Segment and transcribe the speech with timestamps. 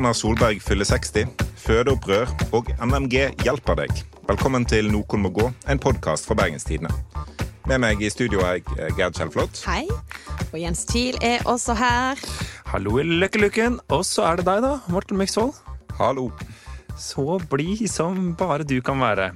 [0.00, 1.26] Erna Solberg fyller 60,
[1.60, 3.90] fødeopprør og NMG hjelper deg.
[4.30, 6.88] Velkommen til Noen må gå, en podkast fra Bergenstidene.
[7.68, 9.60] Med meg i studio er jeg Gerd Kjellflot.
[9.68, 9.82] Hei.
[10.46, 12.24] Og Jens Thiel er også her.
[12.72, 13.76] Hallo i løkkeluken.
[13.92, 15.52] Og så er det deg, da, Morten Myksvold.
[16.00, 16.30] Hallo.
[16.96, 19.34] Så blid som bare du kan være.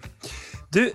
[0.73, 0.87] Du,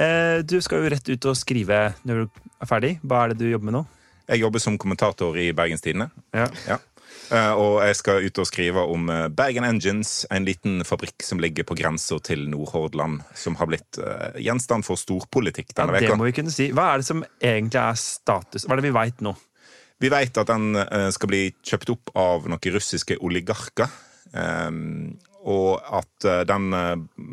[0.00, 2.96] eh, du skal jo rett ut og skrive når du er ferdig.
[3.04, 3.86] Hva er det du jobber med nå?
[4.32, 6.08] Jeg jobber som kommentator i Bergenstidene.
[6.32, 6.48] Ja.
[6.64, 6.80] Ja.
[7.30, 11.40] Eh, Og jeg skal ut og skrive om eh, Bergen Engines, en liten fabrikk som
[11.42, 16.18] ligger på grensa til Nordhordland, som har blitt eh, gjenstand for storpolitikk Ja, denne det
[16.18, 16.70] må vi kunne si.
[16.74, 18.66] Hva er det som egentlig er status?
[18.66, 19.34] Hva er det vi veit nå?
[20.02, 20.76] Vi vet at den
[21.08, 23.88] skal bli kjøpt opp av noen russiske oligarker.
[25.46, 26.66] og at den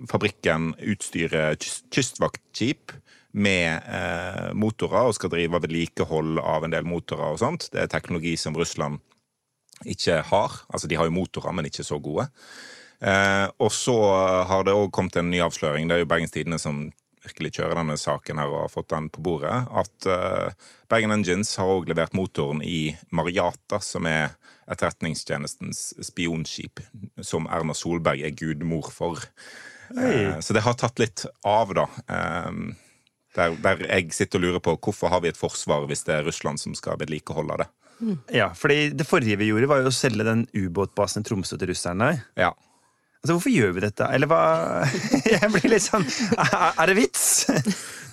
[0.07, 2.93] fabrikken utstyrer kystvaktskip
[3.35, 3.83] med
[4.55, 7.67] motorer og skal drive vedlikehold av en del motorer og sånt.
[7.73, 9.03] Det er teknologi som Russland
[9.89, 10.57] ikke har.
[10.69, 12.27] Altså, de har jo motorer, men ikke så gode.
[13.03, 13.95] Eh, og så
[14.47, 15.87] har det òg kommet en ny avsløring.
[15.87, 16.85] Det er jo Bergens Tidende som
[17.23, 19.55] virkelig kjører denne saken her og har fått den på bordet.
[19.71, 24.35] At eh, Bergen Engines har òg levert motoren i Mariata, som er
[24.71, 26.79] Etterretningstjenestens spionskip,
[27.19, 29.19] som Erna Solberg er gudmor for.
[29.91, 31.87] Eh, så det har tatt litt av, da.
[32.07, 32.51] Eh,
[33.33, 36.27] der, der jeg sitter og lurer på hvorfor har vi et forsvar hvis det er
[36.27, 37.69] Russland som skal vedlikeholde det.
[38.33, 41.71] Ja, fordi Det forrige vi gjorde, var jo å selge den ubåtbasen i Tromsø til
[41.71, 42.11] russerne.
[42.39, 42.51] Ja.
[43.23, 44.07] Altså, Hvorfor gjør vi dette?
[44.11, 44.41] Eller hva
[45.33, 47.27] Jeg blir litt sånn Er det vits?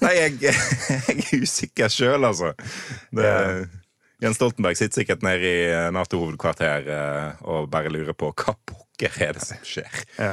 [0.00, 2.52] Nei, jeg, jeg er usikker sjøl, altså.
[3.10, 3.32] Det,
[4.20, 5.66] Jens Stoltenberg sitter sikkert nede i
[5.96, 10.00] Nato-hovedkvarter eh, og bare lurer på hva pokker er det som skjer.
[10.20, 10.32] Ja.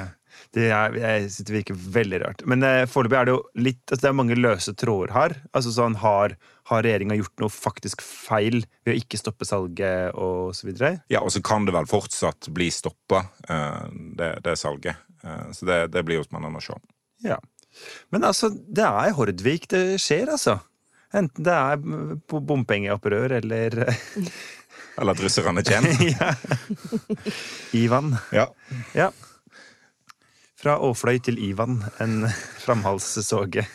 [0.57, 2.43] Det, er, jeg synes det virker veldig rart.
[2.49, 5.35] Men eh, foreløpig er det jo litt altså, Det er mange løse tråder her.
[5.53, 6.33] Altså sånn, Har,
[6.71, 10.95] har regjeringa gjort noe faktisk feil ved å ikke stoppe salget og så videre?
[11.13, 13.25] Ja, Og så kan det vel fortsatt bli stoppa,
[14.17, 14.97] det, det salget.
[15.23, 16.79] Eh, Så det, det blir jo spennende å se.
[17.25, 17.37] Ja.
[18.09, 20.57] Men altså, det er i Hordvik det skjer, altså.
[21.15, 21.77] Enten det er
[22.27, 23.77] på bompengeopprør eller
[24.97, 26.01] Eller at russerne kommer.
[26.17, 26.33] ja.
[27.83, 28.15] Ivan.
[28.33, 28.47] Ja.
[28.97, 29.11] Ja.
[30.57, 32.23] Fra Åfløy til Ivan, en
[32.65, 33.65] framhalssåge.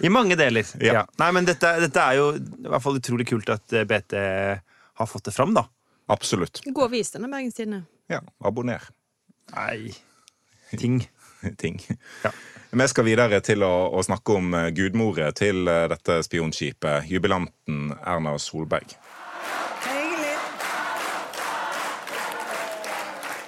[0.00, 0.64] I mange deler.
[0.80, 1.00] Ja.
[1.00, 1.04] Ja.
[1.20, 4.16] Nei, men dette, dette er jo i hvert fall utrolig kult at eh, BT
[4.96, 5.66] har fått det fram, da.
[6.12, 6.62] Absolutt.
[6.64, 7.84] Gå og vis denne Bergens Tidende.
[8.08, 8.84] Ja, Abonner.
[9.54, 9.92] Nei
[10.78, 11.00] Ting.
[11.62, 11.80] Ting.
[12.24, 12.32] Ja.
[12.76, 17.92] Vi skal videre til å, å snakke om eh, gudmoret til eh, dette spionskipet, jubilanten
[18.02, 18.96] Erna Solberg.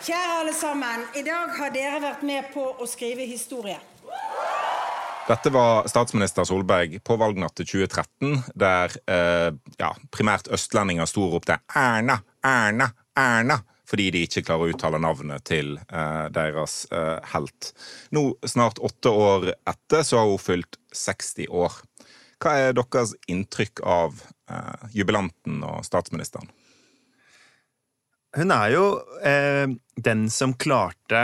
[0.09, 1.03] Kjære alle sammen.
[1.21, 3.77] I dag har dere vært med på å skrive historie.
[5.29, 11.35] Dette var statsminister Solberg på valgnatt til 2013, der eh, ja, primært østlendinger sto og
[11.37, 12.87] ropte 'Erna, Erna,
[13.21, 13.59] Erna',
[13.91, 17.75] fordi de ikke klarer å uttale navnet til eh, deres eh, helt.
[18.17, 21.83] Nå, snart åtte år etter, så har hun fylt 60 år.
[22.41, 26.49] Hva er deres inntrykk av eh, jubilanten og statsministeren?
[28.37, 28.85] Hun er jo
[29.25, 31.23] eh, den som klarte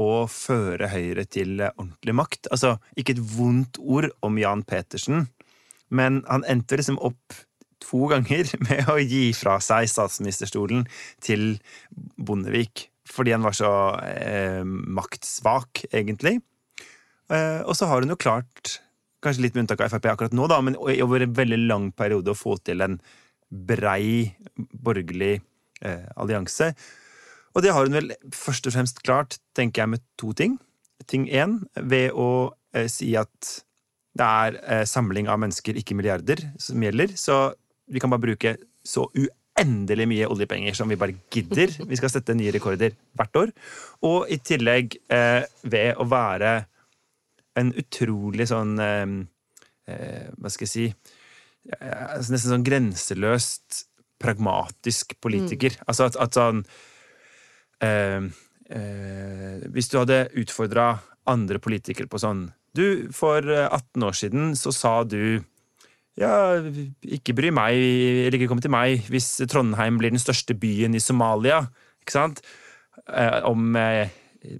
[0.00, 2.48] å føre Høyre til eh, ordentlig makt.
[2.54, 5.26] Altså, ikke et vondt ord om Jan Petersen,
[5.88, 7.36] men han endte liksom opp
[7.84, 10.86] to ganger med å gi fra seg statsministerstolen
[11.24, 11.58] til
[12.16, 12.88] Bondevik.
[13.08, 13.72] Fordi han var så
[14.04, 16.38] eh, maktsvak, egentlig.
[17.32, 18.78] Eh, og så har hun jo klart,
[19.24, 22.32] kanskje litt med unntak av Frp akkurat nå, da, men over en veldig lang periode
[22.32, 22.98] å få til en
[23.48, 25.38] brei borgerlig
[25.82, 26.72] allianse.
[27.58, 30.58] Og det har hun vel først og fremst klart, tenker jeg, med to ting.
[31.10, 33.54] Ting én, ved å eh, si at
[34.18, 37.16] det er eh, samling av mennesker, ikke milliarder, som gjelder.
[37.18, 37.38] Så
[37.90, 38.54] vi kan bare bruke
[38.86, 41.74] så uendelig mye oljepenger som vi bare gidder.
[41.82, 43.54] Vi skal sette nye rekorder hvert år.
[44.06, 46.60] Og i tillegg eh, ved å være
[47.58, 49.04] en utrolig sånn eh,
[49.90, 53.87] eh, Hva skal jeg si eh, altså Nesten sånn grenseløst
[54.18, 55.76] pragmatisk politiker.
[55.86, 56.62] Altså at, at sånn
[57.84, 58.24] eh,
[58.74, 60.90] eh, Hvis du hadde utfordra
[61.28, 65.40] andre politikere på sånn Du, for eh, 18 år siden så sa du
[66.18, 66.58] ja,
[67.06, 67.78] ikke bry meg,
[68.26, 71.60] eller ikke kom til meg, hvis Trondheim blir den største byen i Somalia.
[72.02, 72.42] Ikke sant?
[73.06, 74.10] Eh, om eh,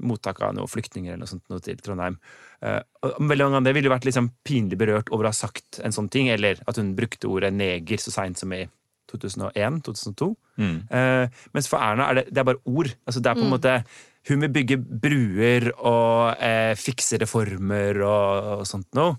[0.01, 2.19] mottak av noen flyktninger eller noe sånt noe til Trondheim.
[2.63, 5.95] Eh, veldig mange av det ville vært liksom pinlig berørt over å ha sagt en
[5.95, 8.65] sånn ting, eller at hun brukte ordet neger så seint som i
[9.13, 10.29] 2001-2002.
[10.59, 12.91] Eh, mens for Erna er det, det er bare ord.
[13.07, 13.75] Altså det er på en måte
[14.29, 19.15] Hun vil bygge bruer og eh, fikse reformer og, og sånt noe.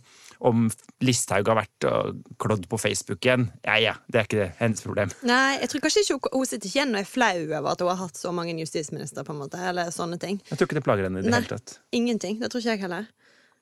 [0.46, 0.68] om
[1.04, 3.48] Listhaug har vært og klådd på Facebook igjen.
[3.66, 4.50] Ja, ja, det er ikke det.
[4.60, 5.10] hennes problem.
[5.28, 7.90] Nei, jeg tror kanskje ikke hun, sitter ikke igjen og er flau over at hun
[7.92, 10.40] har hatt så mange justisministre, på en måte, eller sånne ting.
[10.52, 11.42] Jeg tror ikke det plager henne i det Nei.
[11.42, 11.80] hele tatt.
[11.92, 12.38] Ingenting.
[12.40, 13.10] Det tror ikke jeg heller.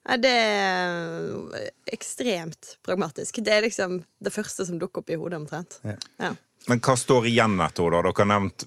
[0.08, 3.40] Nei, det er ekstremt pragmatisk.
[3.44, 5.80] Det er liksom det første som dukker opp i hodet, omtrent.
[5.84, 5.96] Ja.
[6.22, 6.34] Ja.
[6.68, 8.12] Men hva står igjen etter henne, da?
[8.12, 8.66] Dere har nevnt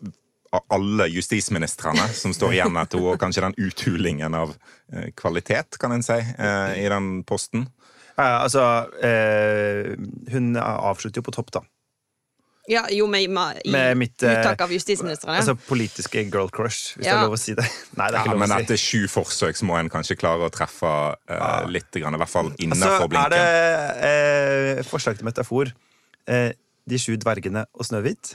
[0.51, 4.56] alle justisministrene som står igjen etter henne, og kanskje den uthulingen av
[4.94, 7.69] eh, kvalitet, kan en si, eh, i den posten.
[8.18, 8.63] Ja, altså
[9.01, 9.94] eh,
[10.31, 11.63] Hun avslutter jo på topp, da.
[12.71, 15.41] Ja, jo, med, med, i Med mitt, eh, uttak av justisministrene.
[15.41, 17.65] Altså politiske girl crush, hvis det er lov å si det.
[18.00, 18.63] Nei, det er Ja, ikke lov men å si.
[18.65, 20.91] etter sju forsøk så må en kanskje klare å treffe
[21.27, 23.35] eh, litt, grann, i hvert fall Altså, blinken.
[23.35, 25.73] er det eh, forslag til metafor
[26.31, 26.51] eh,
[26.88, 28.31] De sju dvergene og Snøhvit?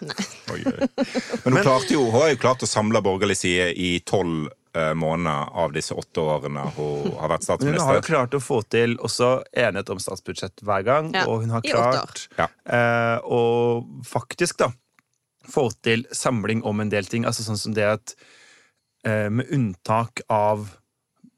[0.52, 0.90] Oi, oi.
[1.46, 4.50] Men hun, klarte jo, hun har jo klart å samle borgerlig side i tolv
[4.98, 7.80] måneder av disse åtte årene hun har vært statsminister.
[7.80, 11.44] hun har jo klart å få til også enighet om statsbudsjett hver gang, Ja, og
[11.44, 12.48] hun har klart Ja.
[12.66, 13.42] eh, å
[14.04, 14.70] faktisk da
[15.46, 17.24] få til samling om en del ting.
[17.24, 18.14] Altså sånn som det at
[19.06, 20.68] eh, med unntak av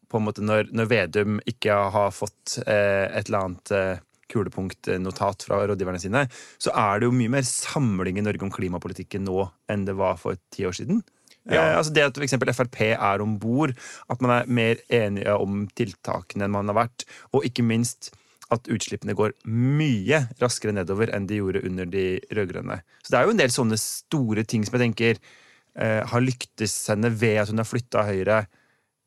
[0.08, 3.98] på en måte når, når Vedum ikke har fått eh, et eller annet eh,
[4.32, 6.22] kulepunktnotat fra rådgiverne sine,
[6.60, 10.16] så er det jo mye mer samling i Norge om klimapolitikken nå enn det var
[10.20, 11.02] for ti år siden.
[11.48, 11.62] Ja.
[11.62, 13.74] Eh, altså det at eksempel Frp er om bord,
[14.08, 18.12] at man er mer enige om tiltakene enn man har vært, og ikke minst
[18.52, 22.78] at utslippene går mye raskere nedover enn de gjorde under de rød-grønne.
[23.04, 26.78] Så det er jo en del sånne store ting som jeg tenker eh, har lyktes
[26.92, 28.46] henne ved at hun har flytta Høyre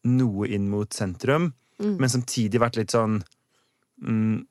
[0.09, 1.51] noe inn mot sentrum,
[1.81, 3.19] men samtidig vært litt sånn
[4.01, 4.45] mm,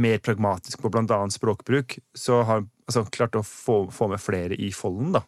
[0.00, 4.70] mer pragmatisk på annet språkbruk, så har altså, klart å få, få med flere i
[4.72, 5.22] folden, da.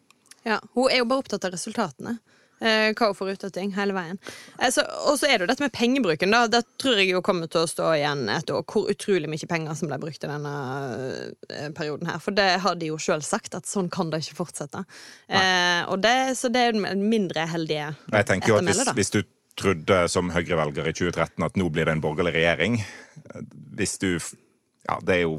[0.45, 2.17] Ja, hun er jo bare opptatt av resultatene.
[2.63, 4.17] Eh, hva hun får ut av ting hele veien.
[4.63, 4.77] Eh,
[5.09, 6.31] og så er det jo dette med pengebruken.
[6.31, 9.49] Da Der tror jeg jo kommer til å stå igjen et år hvor utrolig mye
[9.49, 10.53] penger som ble brukt i denne
[11.51, 12.21] eh, perioden her.
[12.23, 14.85] For det har de jo sjøl sagt, at sånn kan det ikke fortsette.
[15.27, 19.21] Eh, og det, så det er mindre heldige Jeg tenker jo at hvis du
[19.59, 22.73] trodde som Høyre-velger i 2013 at nå blir det en borgerlig regjering
[23.77, 24.09] Hvis du
[24.83, 25.37] Ja, det er jo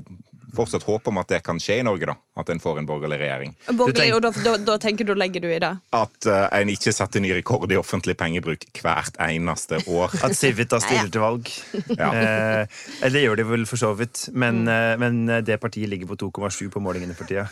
[0.55, 2.17] fortsatt håp om at det kan skje i Norge, da.
[2.37, 3.55] At en får en borgerlig regjering.
[3.73, 5.73] Borgerlig, og da, da, da tenker du, legger du i det?
[5.97, 10.15] At uh, en ikke setter ny rekord i offentlig pengebruk hvert eneste år.
[10.27, 11.51] At Civita stiller til valg.
[11.97, 12.11] Ja.
[12.13, 16.11] Eh, eller det gjør de vel for så vidt, men, eh, men det partiet ligger
[16.11, 17.47] på 2,7 på målingene for tida.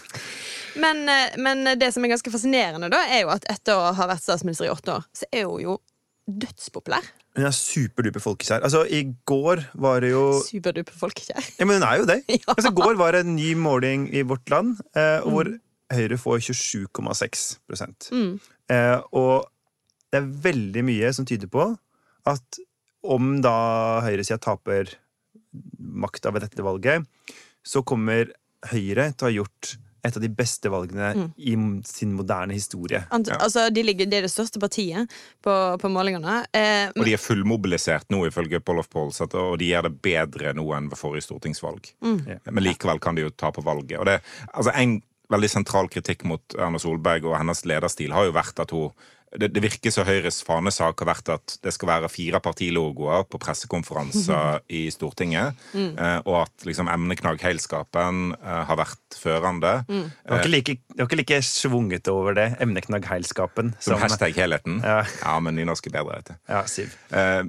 [0.81, 4.09] Men, eh, men det som er ganske fascinerende, da, er jo at etter å ha
[4.11, 5.77] vært statsminister i åtte år, så er hun jo
[6.27, 7.07] dødspopulær.
[7.35, 8.63] Hun er superduper folkekjær.
[8.63, 11.49] Altså, I går var det jo Superduper folkekjær.
[11.59, 12.21] Ja, men hun er jo det.
[12.31, 12.53] Ja.
[12.55, 15.51] Altså, I går var det en ny måling i Vårt Land eh, hvor
[15.95, 17.43] Høyre får 27,6
[18.15, 18.39] Mm.
[18.71, 19.45] eh, Og
[20.13, 21.67] det er veldig mye som tyder på
[22.31, 22.61] at
[23.05, 24.95] om da høyresida taper
[25.79, 27.05] makta ved dette valget,
[27.67, 28.31] så kommer
[28.71, 31.31] Høyre til å ha gjort et av de beste valgene Mm.
[31.39, 31.55] i
[31.89, 33.01] sin moderne historie.
[33.11, 35.09] Ant- Altså, de, ligger, det er det største partiet
[35.43, 36.45] på, på målingene.
[36.53, 40.53] Eh, Og de er fullmobilisert nå, ifølge Poll of Polls, og de gjør det bedre
[40.55, 41.91] nå enn ved forrige stortingsvalg.
[42.29, 42.39] Ja.
[42.51, 43.99] Men likevel kan de jo ta på valget.
[43.99, 44.21] Og det,
[44.55, 45.03] altså En
[45.33, 48.91] veldig sentral kritikk mot Erna Solberg og hennes lederstil har jo vært at hun
[49.41, 53.41] det, det virker som Høyres fanesak har vært at det skal være fire partilogoer på
[53.43, 59.77] pressekonferanser i Stortinget, eh, og at liksom emneknagg-heilskapen eh, har vært førende.
[59.89, 60.77] Det var ikke like,
[61.07, 63.75] ikke like svunget over det, emneknagg-heilskapen.
[63.83, 64.83] Som hashtag-helheten.
[64.85, 65.01] Ja.
[65.23, 66.37] Ja, men nynorsk er bedre, vet du.
[66.53, 66.95] Ja, Siv.
[67.15, 67.43] Eh,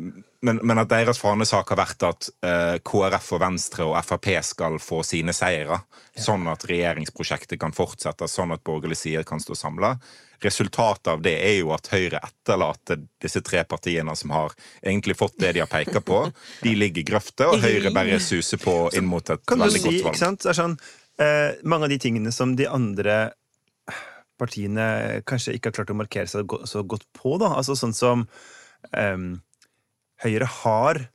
[0.45, 4.77] men, men at deres fanesak har vært at eh, KrF og Venstre og Frp skal
[4.83, 5.81] få sine seire,
[6.15, 9.95] sånn at regjeringsprosjektet kan fortsette, sånn at borgerlig side kan stå samla.
[10.43, 15.37] Resultatet av det er jo at Høyre etterlater disse tre partiene som har egentlig fått
[15.41, 16.25] det de har peka på.
[16.61, 19.87] De ligger i grøfta, og Høyre bare suser på inn mot et Kan veldig si,
[19.87, 20.21] godt ikke valg.
[20.21, 20.43] sant?
[20.43, 20.77] Det er sånn,
[21.23, 23.17] eh, mange av de tingene som de andre
[24.39, 24.85] partiene
[25.27, 27.53] kanskje ikke har klart å markere seg så godt på, da.
[27.55, 28.25] Altså sånn som
[28.91, 29.37] em,
[30.23, 31.05] Høyre har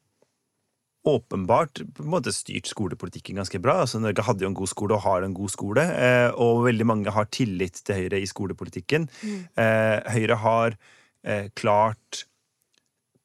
[1.08, 3.78] åpenbart på en måte styrt skolepolitikken ganske bra.
[3.84, 6.86] Altså Norge hadde jo en god skole og har en god skole, eh, og veldig
[6.88, 9.08] mange har tillit til Høyre i skolepolitikken.
[9.56, 10.76] Eh, Høyre har
[11.24, 12.26] eh, klart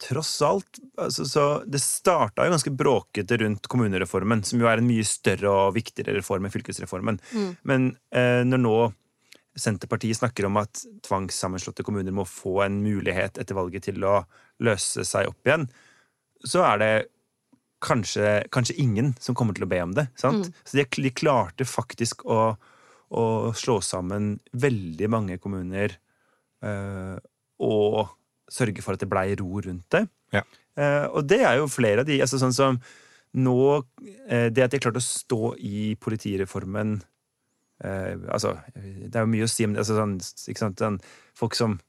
[0.02, 4.88] tross alt altså, så Det starta jo ganske bråkete rundt kommunereformen, som jo er en
[4.88, 7.20] mye større og viktigere reform enn fylkesreformen.
[7.64, 8.78] Men eh, når nå
[9.56, 14.18] Senterpartiet snakker om at tvangssammenslåtte kommuner må få en mulighet etter valget til å
[14.66, 15.68] løse seg opp igjen,
[16.46, 16.94] så er det
[17.86, 20.08] kanskje, kanskje ingen som kommer til å be om det.
[20.20, 20.50] Sant?
[20.64, 22.56] Så de, de klarte faktisk å,
[23.16, 23.24] å
[23.58, 25.96] slå sammen veldig mange kommuner
[26.66, 27.16] øh,
[27.64, 28.16] og
[28.52, 30.06] sørge for at det blei ro rundt det.
[30.36, 30.44] Ja.
[30.76, 32.80] Uh, og det er jo flere av de altså sånn som
[33.36, 33.60] nå
[34.32, 36.94] eh, Det at de har klart å stå i politireformen
[37.84, 39.76] eh, Altså, det er jo mye å si om.
[39.76, 40.80] Altså, sånn, sant?
[40.80, 41.00] den,
[41.38, 41.80] folk som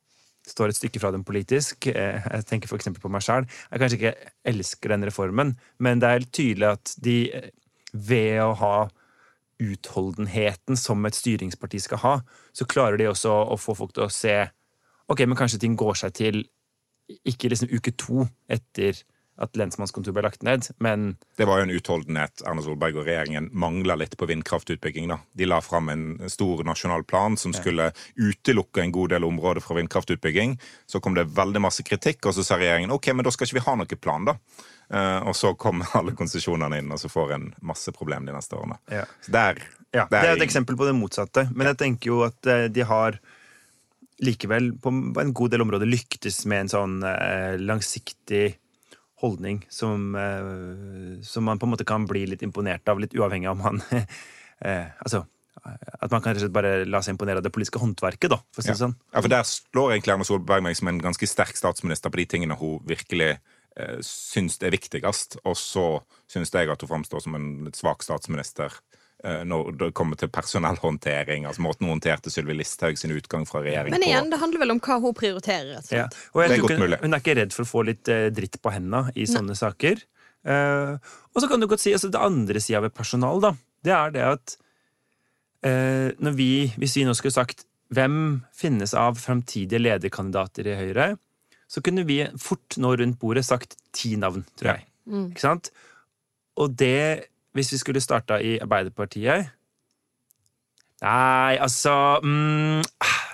[0.46, 2.90] står et stykke fra dem politisk, eh, jeg tenker f.eks.
[3.02, 6.92] på meg sjøl, jeg kanskje ikke elsker den reformen, men det er helt tydelig at
[7.02, 7.50] de eh,
[7.92, 8.76] ved å ha
[9.62, 12.14] utholdenheten som et styringsparti skal ha,
[12.54, 14.44] så klarer de også å få folk til å se
[15.06, 16.40] Ok, men kanskje ting går seg til
[17.30, 18.98] ikke liksom uke to etter
[19.36, 23.50] at lensmannskontoret ble lagt ned, men Det var jo en utholdenhet Erna Solberg og regjeringen
[23.52, 25.08] mangla litt på vindkraftutbygging.
[25.12, 25.18] da.
[25.36, 29.76] De la fram en stor nasjonal plan som skulle utelukke en god del områder fra
[29.76, 30.56] vindkraftutbygging.
[30.86, 33.60] Så kom det veldig masse kritikk, og så sa regjeringen ok, men da skal ikke
[33.60, 34.38] vi ha noen plan, da.
[34.88, 38.56] Eh, og så kom alle konsesjonene inn, og så får en masse problem de neste
[38.56, 38.80] årene.
[38.92, 39.04] Ja.
[39.20, 39.64] Så der,
[39.94, 41.46] Ja, det er et eksempel på det motsatte.
[41.54, 43.20] Men jeg tenker jo at eh, de har
[44.24, 44.90] likevel på
[45.20, 48.56] en god del områder lyktes med en sånn eh, langsiktig
[49.22, 53.48] holdning som, eh, som man på en måte kan bli litt imponert av, litt uavhengig
[53.48, 53.82] av om man
[54.60, 55.24] eh, Altså
[55.66, 58.70] at man kan bare la seg imponere av det politiske håndverket, da, for å si
[58.70, 58.86] det Ja.
[58.86, 58.96] sånn.
[59.12, 62.26] Ja, for Der slår egentlig Erna Solberg meg som en ganske sterk statsminister på de
[62.26, 63.38] tingene hun virkelig
[63.76, 65.38] eh, syns er viktigst.
[65.44, 68.72] Og så syns jeg at hun framstår som en litt svak statsminister
[69.24, 71.46] når det kommer til personellhåndtering.
[71.48, 74.30] altså Måten hun håndterte Sylvi Listhaug sin utgang fra regjering Men igjen, på.
[74.30, 75.70] det handler vel om hva hun prioriterer.
[75.78, 76.04] rett og Ja.
[76.34, 76.98] Og Det er godt mulig.
[77.00, 80.02] hun er ikke redd for å få litt eh, dritt på henda i sånne saker.
[80.44, 80.92] Eh,
[81.34, 84.10] og så kan du godt si altså Det andre sida ved personal, da, det er
[84.14, 84.56] det at
[85.64, 91.08] eh, når vi, hvis vi nå skulle sagt hvem finnes av framtidige lederkandidater i Høyre,
[91.66, 94.86] så kunne vi fort nå rundt bordet sagt ti navn, tror jeg.
[95.30, 95.70] Ikke sant?
[96.58, 99.52] Og det, hvis vi skulle starta i Arbeiderpartiet
[101.04, 101.92] Nei, altså
[102.24, 102.80] mm,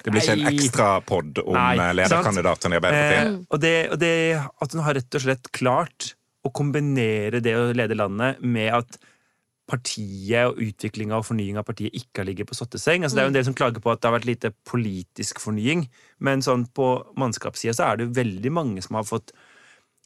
[0.02, 3.28] Det blir ikke en ekstra pod om eh, lederkandidatene i Arbeiderpartiet.
[3.28, 6.08] Eh, og, det, og det at hun har rett og slett klart
[6.42, 8.98] å kombinere det å lede landet med at
[9.70, 13.06] partiet og utviklinga og fornyinga av partiet ikke har ligget på sotteseng.
[13.06, 15.40] Altså, det er jo en del som klager på at det har vært lite politisk
[15.40, 15.86] fornying,
[16.26, 16.88] men sånn på
[17.20, 19.32] mannskapssida så er det jo veldig mange som har fått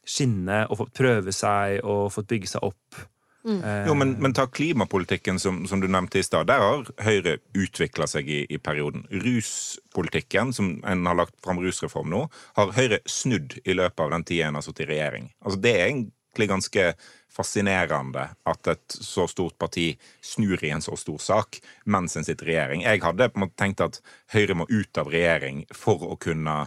[0.07, 3.01] skinne og fått prøve seg og fått bygge seg opp.
[3.47, 6.49] Eh, Jo, men, men ta klimapolitikken som, som du nevnte i stad.
[6.49, 9.05] Der har Høyre utvikla seg i, i perioden.
[9.23, 12.25] Ruspolitikken, som en har lagt fram rusreform nå,
[12.59, 15.31] har Høyre snudd i løpet av den tida en har sittet i regjering.
[15.45, 16.89] Altså, det er egentlig ganske
[17.37, 19.91] fascinerende at et så stort parti
[20.25, 22.85] snur i en så stor sak mens en sitter i regjering.
[22.87, 24.01] Jeg hadde på en måte tenkt at
[24.33, 26.63] Høyre må ut av regjering for å kunne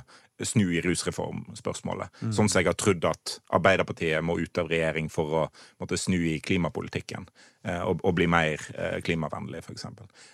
[0.46, 2.08] snu i rusreformspørsmålet.
[2.32, 5.42] Sånn som jeg har trodd at Arbeiderpartiet må ut av regjering for å
[5.80, 7.28] måtte snu i klimapolitikken.
[7.64, 9.84] eh, Og, og bli mer eh, klimavennlig, f.eks.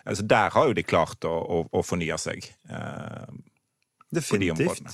[0.04, 2.44] Altså, der har jo de klart å, å, å fornye seg.
[2.70, 3.26] eh,
[4.10, 4.20] de
[4.54, 4.92] områdene.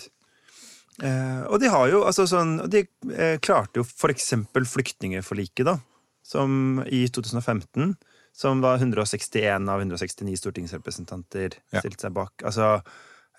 [1.03, 2.83] Eh, og de har jo altså sånn De
[3.17, 5.79] eh, klarte jo eksempel flyktningeforliket, da.
[6.23, 7.97] Som i 2015.
[8.33, 11.81] Som var 161 av 169 stortingsrepresentanter Ja.
[11.81, 12.33] stilte seg bak.
[12.45, 12.83] Altså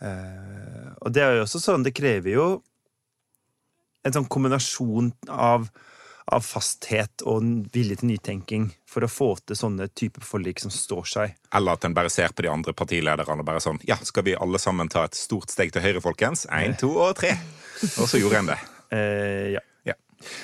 [0.01, 2.47] Og det er jo også sånn Det krever jo
[4.03, 5.69] en sånn kombinasjon av
[6.31, 11.09] av fasthet og vilje til nytenking for å få til sånne typer forlik som står
[11.09, 11.33] seg.
[11.55, 14.37] Eller at en bare ser på de andre partilederne og bare sånn Ja, skal vi
[14.37, 16.45] alle sammen ta et stort steg til høyre, folkens?
[16.47, 17.33] Én, to og tre.
[17.99, 18.61] Og så gjorde en det.
[18.93, 19.61] Eh, ja.
[19.89, 19.93] Ja.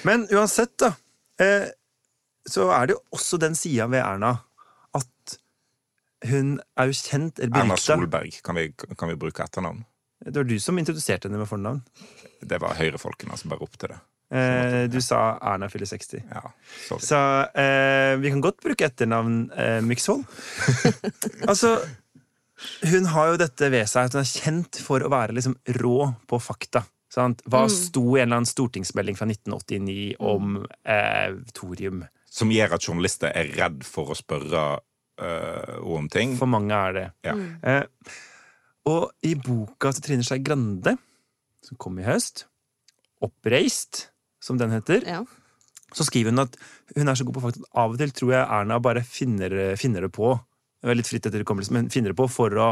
[0.01, 0.87] Men uansett, da,
[1.37, 1.67] eh,
[2.49, 4.31] så er det jo også den sida ved Erna
[6.27, 7.77] hun er jo kjent eller Erna.
[7.79, 9.85] Solberg, kan vi, kan vi bruke etternavn?
[10.19, 11.79] Det var du som introduserte henne med fornavn.
[12.43, 13.99] Det var høyrefolkene som bare ropte det.
[14.29, 16.21] Eh, du sa Erna fyller 60.
[16.27, 16.51] Ja,
[16.85, 17.05] sorry.
[17.07, 17.21] Så
[17.61, 20.27] eh, vi kan godt bruke etternavn eh, Myksvold.
[21.49, 21.77] altså,
[22.91, 26.11] hun har jo dette ved seg at hun er kjent for å være liksom rå
[26.29, 26.83] på fakta.
[27.09, 27.41] Sant?
[27.49, 32.03] Hva sto i en eller annen stortingsmelding fra 1989 om eh, thorium?
[32.29, 34.67] Som gjør at journalister er redd for å spørre
[35.19, 36.37] øh, om ting.
[36.39, 37.05] For mange er det.
[37.25, 37.35] Ja.
[37.63, 37.83] Eh,
[38.89, 40.95] og i boka til Trine Skei Grande,
[41.63, 42.45] som kom i høst,
[43.21, 44.07] 'Oppreist',
[44.41, 45.23] som den heter, Ja.
[45.93, 46.55] så skriver hun at
[46.95, 49.75] hun er så god på fakta at av og til tror jeg Erna bare finner,
[49.75, 50.39] finner det på
[50.81, 52.69] det litt fritt etter hukommelsen, men finner det på for å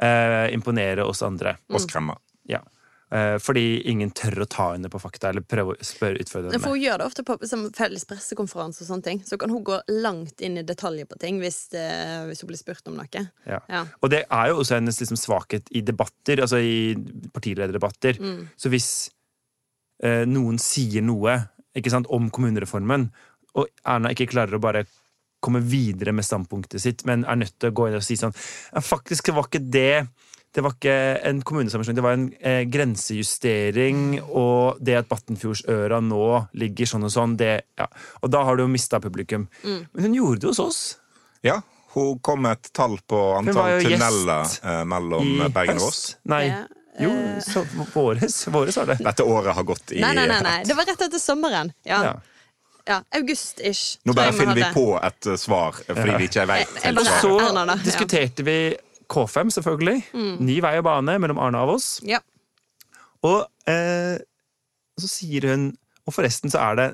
[0.00, 1.56] eh, imponere oss andre.
[1.70, 2.16] Og skremme.
[2.46, 2.60] Ja.
[3.08, 6.74] Eh, fordi ingen tør å ta henne på fakta eller prøve å spørre utfordre For
[6.74, 9.22] hun gjør det ofte på som felles pressekonferanse og sånne ting.
[9.24, 11.86] Så kan hun gå langt inn i detaljer på ting hvis, det,
[12.28, 13.24] hvis hun blir spurt om noe.
[13.48, 13.62] Ja.
[13.64, 13.82] Ja.
[14.02, 16.92] Og det er jo også hennes liksom, svakhet i debatter, altså i
[17.32, 18.20] partilederdebatter.
[18.60, 18.90] Så hvis
[20.04, 21.40] eh, noen sier noe
[21.88, 23.08] sant, om kommunereformen,
[23.56, 24.84] og Erna ikke klarer å bare
[25.40, 28.34] komme videre med standpunktet sitt, men er nødt til å gå inn og si sånn
[28.82, 30.08] Faktisk var ikke det
[30.54, 30.94] det var ikke
[31.28, 36.22] en kommunesammenslåing, det var en eh, grensejustering, og det at Battenfjordsøra nå
[36.58, 37.86] ligger sånn og sånn, det ja.
[38.22, 39.48] Og da har du jo mista publikum.
[39.64, 39.82] Mm.
[39.92, 40.80] Men hun gjorde det hos oss.
[41.44, 41.60] Ja,
[41.94, 46.16] hun kom med et tall på antall tunneler eh, mellom Bergen og Voss.
[46.28, 46.64] Nei, Ja,
[46.98, 47.38] jo, eh.
[47.44, 47.62] så,
[47.94, 48.98] våres, våres var det.
[49.06, 50.56] Dette året har gått i Nei, nei, nei, nei.
[50.66, 51.70] Det var rett etter sommeren.
[51.86, 52.16] Ja, Ja.
[52.88, 52.96] ja.
[53.14, 53.98] August-ish.
[54.08, 56.18] Nå bare finner vi på et eh, svar, eh, fordi Ja.
[56.18, 56.58] vi ikke er vei.
[56.64, 57.06] jeg helt.
[57.22, 58.58] Så Erna, diskuterte vi
[59.08, 60.02] K5, selvfølgelig.
[60.12, 60.32] Mm.
[60.44, 61.86] Ny vei og bane mellom Arne og Voss.
[62.06, 62.20] Ja.
[63.26, 64.18] Og eh,
[64.98, 65.64] så sier hun
[66.06, 66.88] Og forresten så er det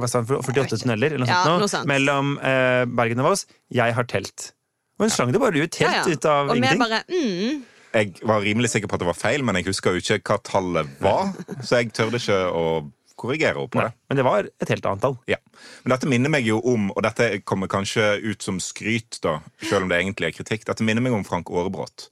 [0.00, 3.28] hva sa hun, 48 tunneler eller noe Ja, sånt noe, noe mellom eh, Bergen og
[3.28, 3.44] Voss.
[3.70, 4.48] Jeg har telt.
[4.98, 6.16] Og hun slang det bare ut helt Ja, ja.
[6.16, 6.82] ut av Og ingenting.
[6.82, 7.60] bare mm,
[7.94, 10.40] Jeg var rimelig sikker på at det var feil, men jeg husker jo ikke hva
[10.42, 11.30] tallet var.
[11.66, 12.64] Så jeg tørde ikke å
[13.20, 13.98] korrigere henne på Nei, det.
[14.08, 15.16] men det var et helt annet tall.
[15.30, 15.38] Ja.
[15.84, 19.84] Men dette minner meg jo om, og dette kommer kanskje ut som skryt, da, selv
[19.84, 22.08] om det egentlig er kritikk, dette minner meg om Frank Aarebrot.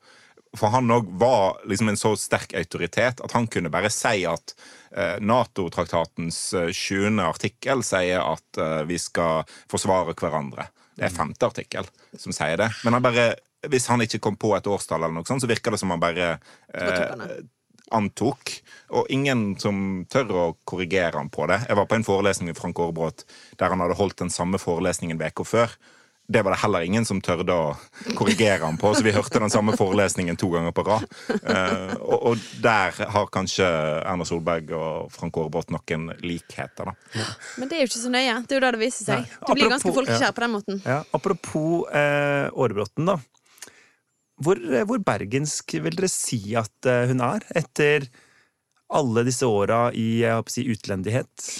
[0.58, 4.52] For han òg var liksom en så sterk autoritet at han kunne bare si at
[4.92, 7.22] eh, Nato-traktatens eh, 20.
[7.24, 10.68] artikkel sier at eh, vi skal forsvare hverandre.
[10.92, 11.88] Det er femte artikkel
[12.20, 12.68] som sier det.
[12.84, 13.30] Men han bare,
[13.72, 16.02] hvis han ikke kom på et årstall, eller noe sånt, så virker det som han
[16.02, 17.32] bare eh,
[17.94, 18.54] antok.
[18.92, 21.62] Og ingen som tør å korrigere han på det.
[21.68, 23.24] Jeg var på en forelesning med Frank Aarebrot
[23.60, 25.76] der han hadde holdt den samme forelesningen uka før.
[26.32, 27.72] Det var det heller ingen som tørde å
[28.16, 31.04] korrigere han på, så vi hørte den samme forelesningen to ganger på rad.
[31.42, 37.26] Uh, og, og der har kanskje Erna Solberg og Frank Aarebrot noen likheter, da.
[37.58, 38.38] Men det er jo ikke så nøye.
[38.46, 39.36] Det er jo da det viser seg.
[39.42, 40.32] Du blir ganske folkekjær ja.
[40.36, 40.80] på den måten.
[40.86, 43.18] Ja, apropos eh, Aarebrotten, da.
[44.40, 48.08] Hvor, eh, hvor bergensk vil dere si at eh, hun er, etter
[48.92, 51.52] alle disse åra i å si, utlendighet?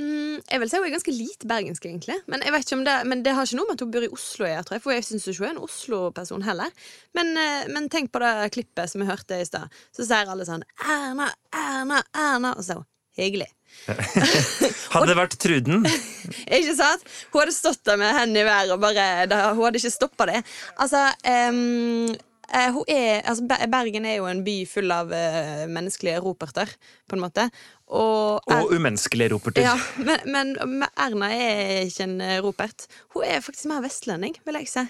[0.00, 2.16] Mm, jeg vil si hun er ganske lite bergensk, egentlig.
[2.30, 4.80] Men det Men det har ikke noe med at hun bor i Oslo å gjøre,
[4.80, 6.70] for jeg syns ikke hun er en Oslo-person heller.
[7.14, 9.68] Men, eh, men tenk på det klippet som vi hørte i stad.
[9.92, 12.54] Så sier alle sånn Erna, Erna, Erna.
[12.56, 12.80] Og så
[13.18, 13.48] hyggelig.
[14.92, 15.84] Hadde det vært Truden
[16.56, 17.04] Ikke sant?
[17.30, 20.40] Hun hadde stått der med hendene i været og bare Hun hadde ikke stoppa det.
[20.82, 22.10] Altså, um,
[22.50, 26.72] er, altså Bergen er jo en by full av uh, menneskelige roperter,
[27.08, 27.46] på en måte.
[27.86, 29.64] Og, og umenneskelige roperter.
[29.64, 32.88] ja, men, men, Erna er ikke en ropert.
[33.14, 34.86] Hun er faktisk mer vestlending, vil jeg si.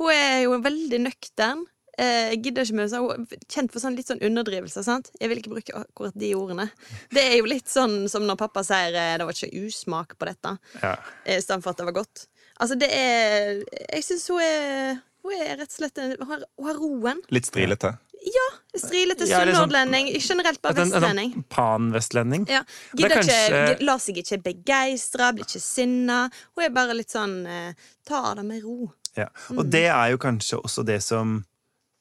[0.00, 1.64] Hun er jo veldig nøktern.
[2.00, 4.84] Eh, gidder ikke med så er kjent for sånn, litt sånn underdrivelser.
[4.86, 5.10] sant?
[5.20, 6.70] Jeg vil ikke bruke akkurat de ordene.
[7.12, 10.26] Det er jo litt sånn som når pappa sier eh, 'det var ikke usmak på
[10.30, 10.96] dette', Ja.
[11.26, 12.26] eh, for at det var godt.
[12.60, 16.74] Altså, det er Jeg syns hun er Hun er rett og slett Hun har, har
[16.80, 17.20] roen.
[17.30, 17.98] Litt strilete.
[18.24, 18.48] Ja!
[18.76, 20.06] Strilete Ja, sunnhordlending.
[20.14, 21.32] sånn- Generelt bare en, vestlending.
[21.34, 22.48] sånn pan-vestlending.
[22.48, 22.60] Ja.
[22.60, 26.30] Er Gidder kanskje- ikke, lar seg ikke begeistre, blir ikke sinna.
[26.56, 27.72] Hun er bare litt sånn eh,
[28.06, 28.92] Ta det med ro.
[29.16, 29.26] Ja.
[29.50, 31.44] Og det er jo kanskje også det som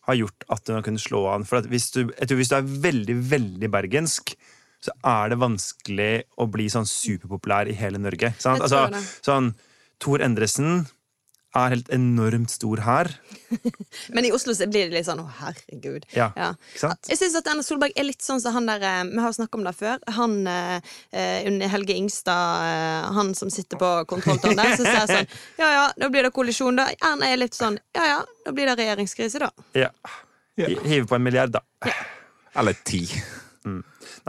[0.09, 1.47] har gjort at hun har kunnet slå an.
[1.47, 4.35] For at hvis du, jeg tror hvis du er veldig, veldig bergensk,
[4.83, 8.31] så er det vanskelig å bli sånn superpopulær i hele Norge.
[8.39, 8.63] Sant?
[8.63, 8.87] Altså,
[9.25, 9.51] sånn,
[9.99, 10.85] Tor Endresen
[11.57, 13.09] er helt enormt stor her.
[14.15, 16.05] Men i Oslo så blir det litt sånn å, herregud.
[16.13, 17.09] Ja, ikke sant?
[17.09, 19.59] Jeg syns at Erna Solberg er litt sånn som han der eh, Vi har snakket
[19.59, 20.03] om det før.
[20.19, 25.33] Han under eh, Helge Ingstad, eh, han som sitter på kontrolltårnet der, så sier sånn
[25.61, 26.89] Ja ja, da blir det kollisjon, da.
[27.01, 29.51] Erna er litt sånn Ja ja, da blir det regjeringskrise, da.
[29.77, 29.91] Ja.
[30.59, 31.93] Hive på en milliard, da.
[32.59, 33.05] Eller ti.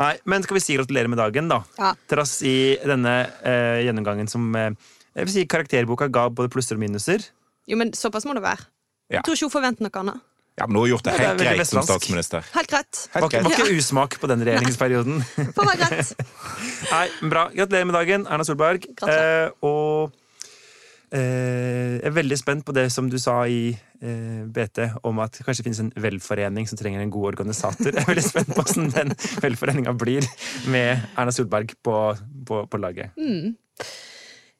[0.00, 1.60] Nei, men skal vi si gratulerer med dagen, da?
[1.78, 1.92] Ja.
[2.08, 4.70] Trass i denne eh, gjennomgangen som eh,
[5.14, 7.24] jeg vil si karakterboka ga både plusser og minuser.
[7.68, 8.68] Jo, men såpass må det være.
[9.10, 9.18] Ja.
[9.20, 10.26] Jeg tror ikke hun forventer noe annet.
[10.60, 12.46] Ja, men hun har gjort det helt greit som statsminister.
[12.54, 12.98] Helt greit.
[13.14, 13.44] Var, Helt greit.
[13.46, 15.22] var ikke usmak på den regjeringsperioden.
[15.56, 16.10] Får være greit.
[16.94, 17.44] Nei, men bra.
[17.54, 18.84] Gratulerer med dagen, Erna Solberg.
[19.08, 20.12] Eh, og
[21.16, 25.38] eh, jeg er veldig spent på det som du sa i eh, BT, om at
[25.38, 27.90] det kanskje finnes en velforening som trenger en god organisator.
[27.94, 30.28] Jeg er veldig spent på hvordan den velforeninga blir
[30.68, 31.96] med Erna Solberg på,
[32.46, 33.16] på, på laget.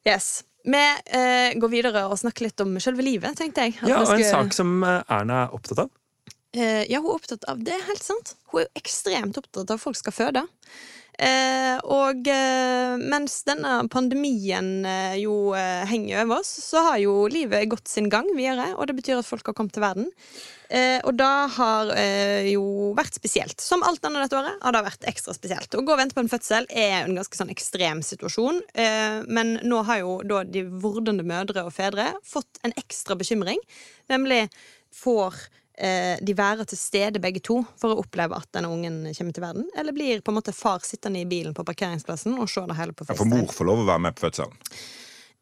[0.07, 0.43] Yes.
[0.63, 3.79] Vi eh, går videre og snakker litt om selve livet, tenkte jeg.
[3.81, 5.89] Ja, og en skulle- sak som eh, Erna er opptatt av.
[6.53, 7.73] Eh, ja, hun er opptatt av det.
[7.77, 8.35] er Helt sant.
[8.51, 10.43] Hun er jo ekstremt opptatt av at folk skal føde.
[11.19, 17.69] Eh, og eh, mens denne pandemien eh, jo henger over oss, så har jo livet
[17.69, 18.71] gått sin gang videre.
[18.77, 20.09] Og det betyr at folk har kommet til verden.
[20.71, 21.89] Og da har
[22.47, 23.59] jo vært spesielt.
[23.59, 25.67] Som alt annet dette året har det vært ekstra spesielt.
[25.75, 28.61] Å gå og vente på en fødsel er en ganske sånn ekstrem situasjon.
[29.27, 33.59] Men nå har jo da de vordende mødre og fedre fått en ekstra bekymring.
[34.13, 34.45] Nemlig
[34.95, 35.43] får
[35.81, 39.69] de være til stede begge to for å oppleve at denne ungen kommer til verden?
[39.73, 42.93] Eller blir på en måte far sittende i bilen på parkeringsplassen og se det hele
[42.93, 44.53] på Ja, for mor får lov å være med på fødselen.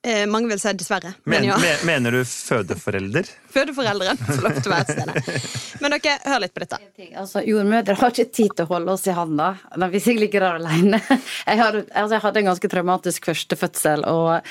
[0.07, 1.09] Eh, mange vil si dessverre.
[1.25, 3.27] Men, Men ja, me- mener du fødeforelder?
[3.55, 5.79] Fødeforelderen, får lov til å være til stede.
[5.81, 6.77] Men dere, hør litt på dette.
[7.19, 9.49] Altså, Jordmødre har ikke tid til å holde oss i handa
[9.89, 10.99] hvis jeg ligger der alene.
[11.49, 14.45] Jeg, har, altså, jeg hadde en ganske traumatisk første fødsel, og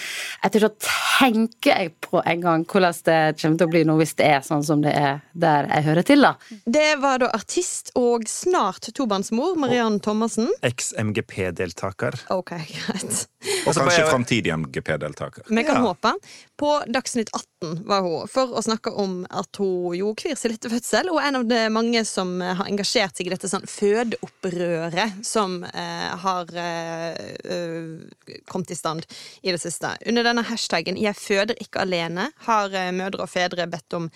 [0.45, 4.15] etter så tenker jeg på en gang hvordan det kommer til å bli nå hvis
[4.19, 6.27] det er sånn som det er der jeg hører til.
[6.27, 6.33] da.
[6.67, 10.51] Det var da artist og snart tobarnsmor Mariann Thomassen.
[10.67, 12.19] Eks-MGP-deltaker.
[12.35, 13.25] Ok, greit.
[13.69, 15.38] Og kanskje framtidig MGP-deltaker.
[15.47, 15.81] Vi kan Ja.
[15.87, 16.13] håpe.
[16.59, 20.61] På Dagsnytt 18 var hun for å snakke om at hun jo kvir seg litt
[20.65, 23.67] til fødsel, og en av de mange som eh, har engasjert seg i dette sånn
[23.67, 29.07] fødeopprøret som eh, har eh, eh, kommet i stand
[29.43, 29.95] i det siste.
[30.07, 34.11] Under denne hashtaggen 'Jeg føder ikke alene' har eh, mødre og fedre bedt om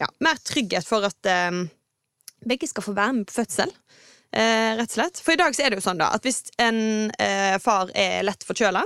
[0.00, 1.50] ja, mer trygghet for at eh,
[2.46, 3.72] begge skal få være med på fødsel.
[4.32, 5.18] Eh, rett og slett.
[5.20, 8.22] For i dag så er det jo sånn da at hvis en eh, far er
[8.22, 8.84] lett forkjøla,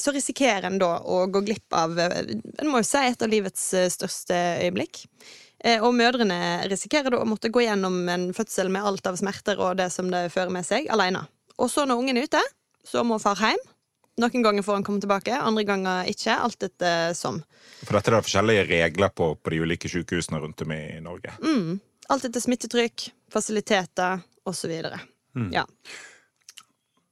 [0.00, 3.30] så risikerer en da å gå glipp av eh, en må jo si et av
[3.30, 5.02] livets eh, største øyeblikk.
[5.64, 9.58] Eh, og mødrene risikerer da å måtte gå gjennom en fødsel med alt av smerter
[9.60, 11.24] og det som det fører med seg, alene.
[11.58, 12.42] Og så når ungen er ute,
[12.86, 13.60] så må far hjem.
[14.18, 16.34] Noen ganger får han komme tilbake, andre ganger ikke.
[16.34, 17.38] Alt etter som.
[17.84, 21.36] For dette er det forskjellige regler på, på de ulike sykehusene rundt om i Norge.
[21.42, 21.76] Mm.
[22.10, 24.72] Alt etter smittetrykk, fasiliteter osv.
[25.54, 25.62] Ja.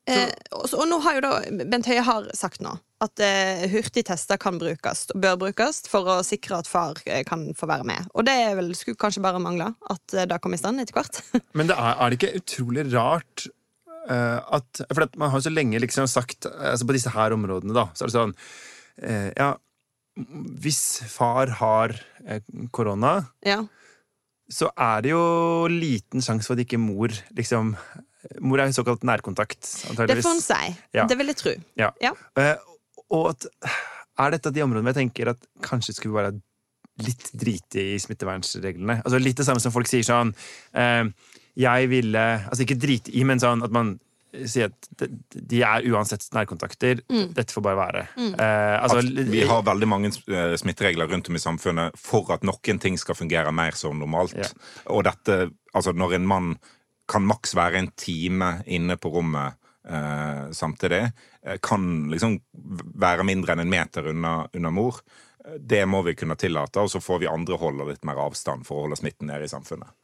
[0.07, 4.38] Eh, og, og nå har jo da Bent Høie har sagt nå at eh, hurtigtester
[4.40, 8.07] kan brukes og bør brukes for å sikre at far eh, kan få være med.
[8.14, 10.97] Og det er vel, skulle kanskje bare mangle at eh, det kom i stand etter
[10.97, 11.21] hvert.
[11.59, 13.49] Men det er, er det ikke utrolig rart
[14.09, 17.37] eh, at For at man har jo så lenge liksom sagt altså På disse her
[17.37, 18.37] områdene, da, så er det sånn
[19.03, 19.53] eh, Ja,
[20.16, 21.92] hvis far har
[22.73, 23.59] korona, ja.
[24.49, 25.27] så er det jo
[25.69, 27.75] liten sjanse for at ikke mor liksom
[28.41, 30.73] Mor er såkalt nærkontakt, Det får en si.
[30.97, 31.07] Ja.
[31.07, 31.55] Det vil jeg tro.
[31.79, 31.93] Ja.
[32.03, 32.12] Ja.
[32.41, 32.57] Eh,
[33.15, 33.47] og at
[34.17, 36.37] er dette de områdene hvor jeg tenker at kanskje skulle være
[37.05, 39.03] litt drite i smittevernreglene?
[39.03, 40.33] Altså Litt det samme som folk sier sånn
[40.73, 41.05] eh,
[41.61, 43.99] Jeg ville Altså ikke drite i, men sånn at man
[44.45, 46.99] sier at de, er uansett nærkontakter.
[47.09, 47.31] Mm.
[47.37, 48.03] Dette får bare være.
[48.21, 52.45] Eh, altså, At vi har veldig mange eh, smitteregler rundt om i samfunnet for at
[52.45, 54.37] noen ting skal fungere mer som normalt.
[54.37, 54.51] Ja.
[54.93, 56.51] Og dette, altså når en mann
[57.09, 59.57] kan maks være en time inne på rommet
[59.88, 61.05] eh, samtidig,
[61.47, 62.40] eh, kan liksom
[62.95, 65.01] være mindre enn en meter unna, unna mor,
[65.45, 68.66] eh, det må vi kunne tillate, og så får vi andre holde litt mer avstand
[68.66, 69.95] for å holde smitten nede i samfunnet.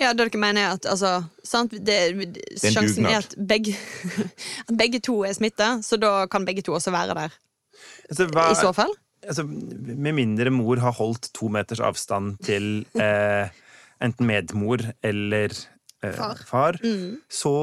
[0.00, 1.12] Ja, det dere mener er at altså,
[1.46, 1.76] sant?
[1.86, 3.76] Det, er en Sjansen er at begge,
[4.68, 7.36] at begge to er smitta, så da kan begge to også være der.
[8.08, 8.96] altså, hva, I så fall.
[9.22, 13.54] altså, med mindre mor har holdt to meters avstand til eh,
[14.02, 15.54] enten medmor eller
[16.12, 16.42] Far.
[16.46, 17.20] far Mm.
[17.28, 17.54] så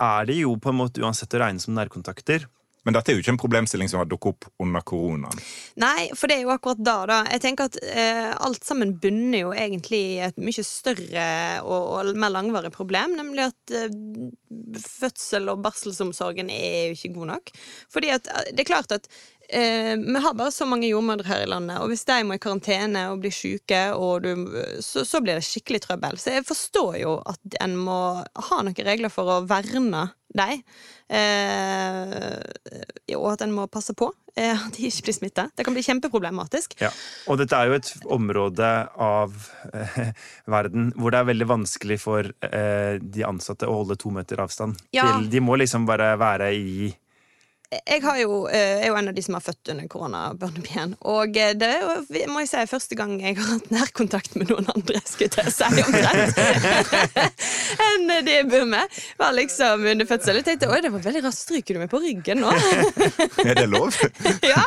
[0.00, 2.46] er det jo på en måte uansett å regne som nærkontakter.
[2.82, 5.40] Men dette er jo ikke en problemstilling som har dukket opp under koronaen.
[5.82, 7.18] Nei, for det er jo akkurat da, da.
[7.34, 11.26] Jeg tenker at eh, alt sammen bunner jo egentlig i et mye større
[11.60, 13.92] og, og mer langvarig problem, nemlig at eh,
[14.80, 17.52] fødsel- og barselsomsorgen er jo ikke god nok.
[17.92, 19.12] Fordi at eh, det er klart at
[19.52, 22.42] eh, vi har bare så mange jordmødre her i landet, og hvis de må i
[22.42, 24.46] karantene og bli syke, og du,
[24.84, 26.18] så, så blir det skikkelig trøbbel.
[26.20, 30.62] Så jeg forstår jo at en må ha noen regler for å verne dem.
[31.10, 32.38] Eh,
[33.18, 34.06] og at en må passe på
[34.38, 35.48] eh, at de ikke blir smitta.
[35.56, 36.76] Det kan bli kjempeproblematisk.
[36.82, 36.92] Ja.
[37.26, 39.34] Og dette er jo et område av
[39.74, 40.12] eh,
[40.56, 44.78] verden hvor det er veldig vanskelig for eh, de ansatte å holde to meter avstand.
[44.94, 45.16] Ja.
[45.18, 46.92] De må liksom bare være i
[47.70, 50.96] Jeg har jo, eh, er jo en av de som har født under koronapandemien.
[51.06, 51.92] Og eh, det er jo,
[52.32, 55.84] må jeg si, første gang jeg har hatt nærkontakt med noen andre, skulle jeg si
[55.84, 56.40] omtrent,
[57.86, 58.98] enn de jeg bor med.
[59.22, 60.40] Var liksom under fødsel.
[60.40, 62.50] Jeg tenkte oi, det var veldig rart, stryker du meg på ryggen nå?
[63.46, 63.94] Er det lov?
[64.52, 64.66] ja.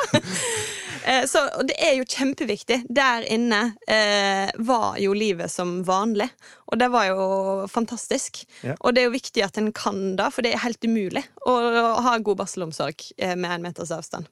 [1.23, 2.81] Eh, Så, det er jo kjempeviktig.
[2.89, 6.29] Der inne eh, var jo livet som vanlig.
[6.71, 8.43] Og det var jo fantastisk.
[8.62, 8.75] Ja.
[8.81, 11.57] Og det er jo viktig at en kan det, for det er helt umulig å
[12.05, 14.27] ha god barselomsorg eh, med en meters avstand.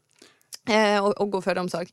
[0.69, 1.89] Eh, og, og god fødeomsorg.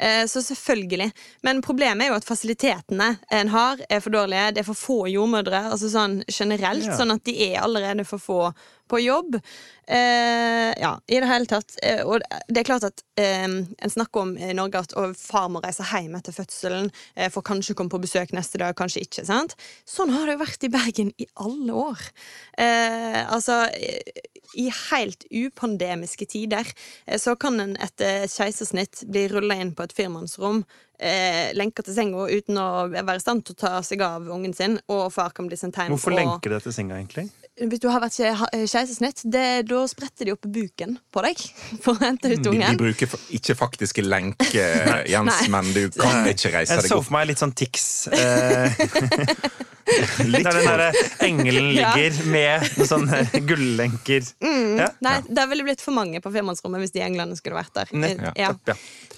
[0.00, 1.10] Eh, så selvfølgelig.
[1.44, 4.54] Men problemet er jo at fasilitetene en har, er for dårlige.
[4.56, 6.96] Det er for få jordmødre altså sånn generelt, Ja.
[6.96, 8.38] sånn at de er allerede for få
[8.88, 9.38] på jobb.
[9.86, 11.76] Eh, ja, i det hele tatt.
[11.82, 15.62] Eh, og det er klart at eh, en snakker om i Norge at far må
[15.64, 19.26] reise hjem etter fødselen, eh, for kanskje komme på besøk neste dag, kanskje ikke.
[19.28, 19.54] sant?
[19.86, 22.08] Sånn har det jo vært i Bergen i alle år.
[22.58, 24.24] Eh, altså eh,
[24.56, 26.66] i helt upandemiske tider
[27.06, 30.64] eh, så kan en etter et keisersnitt bli rulla inn på et firmannsrom
[30.98, 34.54] eh, lenka til senga uten å være i stand til å ta seg av ungen
[34.56, 35.92] sin, og far kan bli sendt hjem.
[35.94, 37.28] Hvorfor og, lenker du til senga, egentlig?
[37.56, 38.18] Hvis du har vært
[38.68, 41.40] keisersnitt, da spretter de opp buken på deg
[41.84, 46.52] for å hente ut De, de bruker ikke faktiske lenker, Jens, men du kan ikke
[46.52, 47.86] reise deg Jeg så for meg litt sånn Tix.
[48.12, 48.76] Eh,
[50.26, 50.88] Litt der den derre
[51.22, 51.92] engelen Ja.
[51.94, 54.24] ligger med noen sånne gullenker.
[54.42, 54.88] Ja.
[55.04, 58.32] Nei, det ville blitt for mange på firmannsrommet hvis de englene skulle vært der.
[58.34, 58.50] Ja.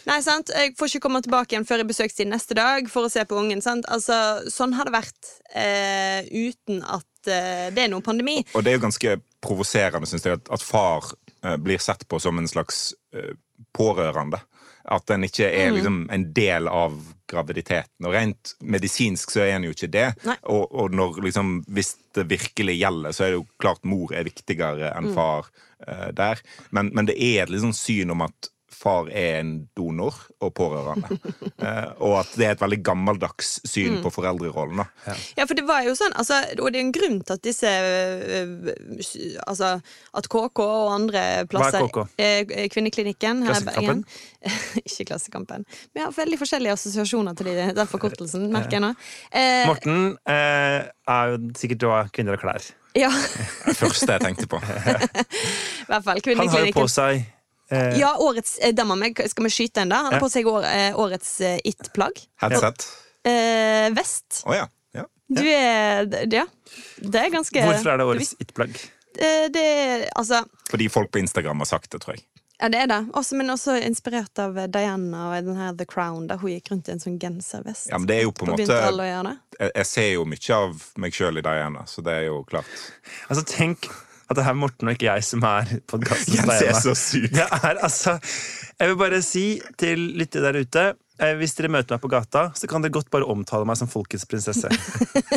[0.08, 0.48] Nei, sant?
[0.54, 3.36] Jeg får ikke komme tilbake igjen før i besøkstid neste dag for å se på
[3.36, 3.60] ungen.
[3.64, 3.88] Sant?
[3.92, 8.38] Altså, sånn har det vært eh, uten at eh, det er noen pandemi.
[8.56, 12.20] Og det er jo ganske provoserende, syns jeg, at, at far eh, blir sett på
[12.24, 13.34] som en slags eh,
[13.76, 14.40] pårørende.
[14.88, 16.96] At en ikke er liksom, en del av
[17.28, 18.06] graviditeten.
[18.08, 20.06] Og rent medisinsk så er en jo ikke det.
[20.48, 24.24] Og, og når, liksom, hvis det virkelig gjelder, så er det jo klart mor er
[24.24, 25.50] viktigere enn far
[25.84, 26.40] eh, der.
[26.72, 31.08] Men, men det er et liksom syn om at far er en donor og pårørende.
[31.58, 34.78] Eh, og at det er et veldig gammeldags syn på foreldrerollen.
[34.78, 35.14] Da.
[35.34, 37.66] Ja, for det var jo sånn, altså, Og det er en grunn til at disse
[37.66, 38.68] øh,
[39.42, 39.70] Altså
[40.14, 42.52] at KK og andre plasser Hva er KK?
[42.54, 44.04] eh, Kvinneklinikken her i Bergen
[44.86, 45.66] Ikke Klassekampen.
[45.96, 48.92] Vi har veldig forskjellige assosiasjoner til de, den forkortelsen, merker jeg nå.
[49.34, 49.98] Eh, Morten
[50.30, 52.68] eh, er jo sikkert da kvinner og klær.
[52.98, 53.10] ja,
[53.66, 54.62] Det første jeg tenkte på.
[54.62, 56.22] i hvert fall.
[56.22, 56.38] kvinneklinikken.
[56.38, 57.26] Han har jo på seg
[57.70, 59.96] eh, Ja, årets eh, da må vi- Skal vi skyte en, da?
[59.96, 60.20] Han har Ja.
[60.20, 62.20] på seg år, eh, årets eh, it-plagg.
[62.40, 62.86] Headset.
[63.24, 64.42] Eh, vest.
[64.46, 64.66] Å ja.
[64.94, 65.04] ja.
[65.28, 66.46] Du er Ja.
[67.00, 68.76] Det er ganske Hvorfor er det årets it-plagg?
[69.18, 72.24] Eh, Det er Altså Fordi folk på Instagram har sagt det, tror jeg.
[72.60, 73.12] Ja, det er det.
[73.14, 76.88] Også, men også inspirert av Diana og den her The Crown, der hun gikk rundt
[76.88, 77.86] i en sånn genservest.
[77.88, 79.38] Ja, men det er jo på en måte begynte alle å gjøre det.
[79.60, 82.66] jeg, jeg ser jo mye av meg sjøl i Diana, så det er jo klart.
[83.30, 83.86] Altså, tenk
[84.28, 87.30] at det er Morten og ikke jeg som er podkastens Jeg ser så syk.
[87.32, 89.44] Det er altså Jeg vil bare si
[89.80, 90.84] til lyttere der ute
[91.18, 93.90] eh, hvis dere møter meg på gata, så kan dere godt bare omtale meg som
[93.90, 94.68] folkets prinsesse.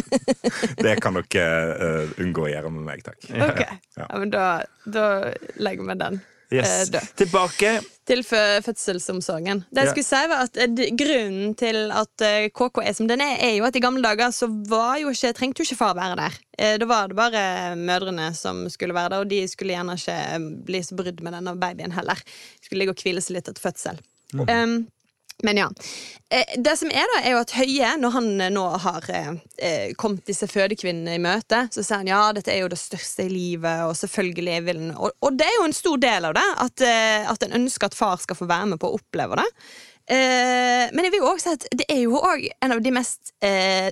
[0.84, 3.18] Det kan dere uh, unngå å gjøre med meg, takk.
[3.32, 3.80] Ok, Ja.
[4.04, 4.46] ja, men da,
[4.86, 5.08] da
[5.62, 6.22] legger vi den
[6.52, 6.90] Yes.
[6.92, 7.00] dø.
[7.16, 7.70] Tilbake.
[8.08, 9.62] Til fø- fødselsomsorgen.
[9.72, 9.92] Det jeg Ja.
[9.92, 13.56] skulle si var at eh, Grunnen til at eh, KK er som den er, er
[13.56, 16.36] jo at i gamle dager så var jo ikke, trengte jo ikke far være der.
[16.60, 20.18] Eh, Da var det bare mødrene som skulle være der, og de skulle gjerne ikke
[20.36, 22.20] eh, bli så brydd med denne babyen heller.
[22.62, 24.00] Skulle ligge og hvile seg litt etter fødsel.
[24.34, 24.88] Um,
[25.44, 25.70] men ja.
[26.32, 29.92] Eh, Det som er da, er jo at Høie, når han eh, nå har eh,
[30.00, 33.32] kommet disse fødekvinnene i møte, så sier han ja, dette er jo det største i
[33.34, 36.48] livet, og selvfølgelig vil han og, og det er jo en stor del av det,
[36.66, 36.84] at,
[37.34, 39.48] at en ønsker at far skal få være med på å oppleve det.
[40.12, 43.32] Men jeg vil jo også si at det er jo òg en av de mest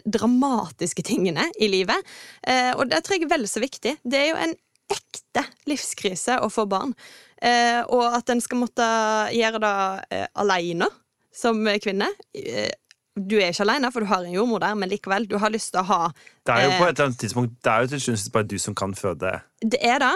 [0.03, 2.09] dramatiske tingene i livet.
[2.75, 3.93] Og det tror jeg er vel så viktig.
[4.03, 4.55] Det er jo en
[4.91, 6.91] ekte livskrise å få barn.
[7.93, 8.89] Og at en skal måtte
[9.37, 10.89] gjøre det aleine
[11.35, 12.09] som kvinne.
[12.33, 12.71] Eh,
[13.19, 15.73] du er ikke alene, for du har en jordmor der, men likevel, du har lyst
[15.73, 15.99] til å ha
[16.47, 18.47] Det er jo på eh, et eller annet tidspunkt Det er jo til slutt bare
[18.47, 19.33] du som kan føde.
[19.59, 20.11] Det er det.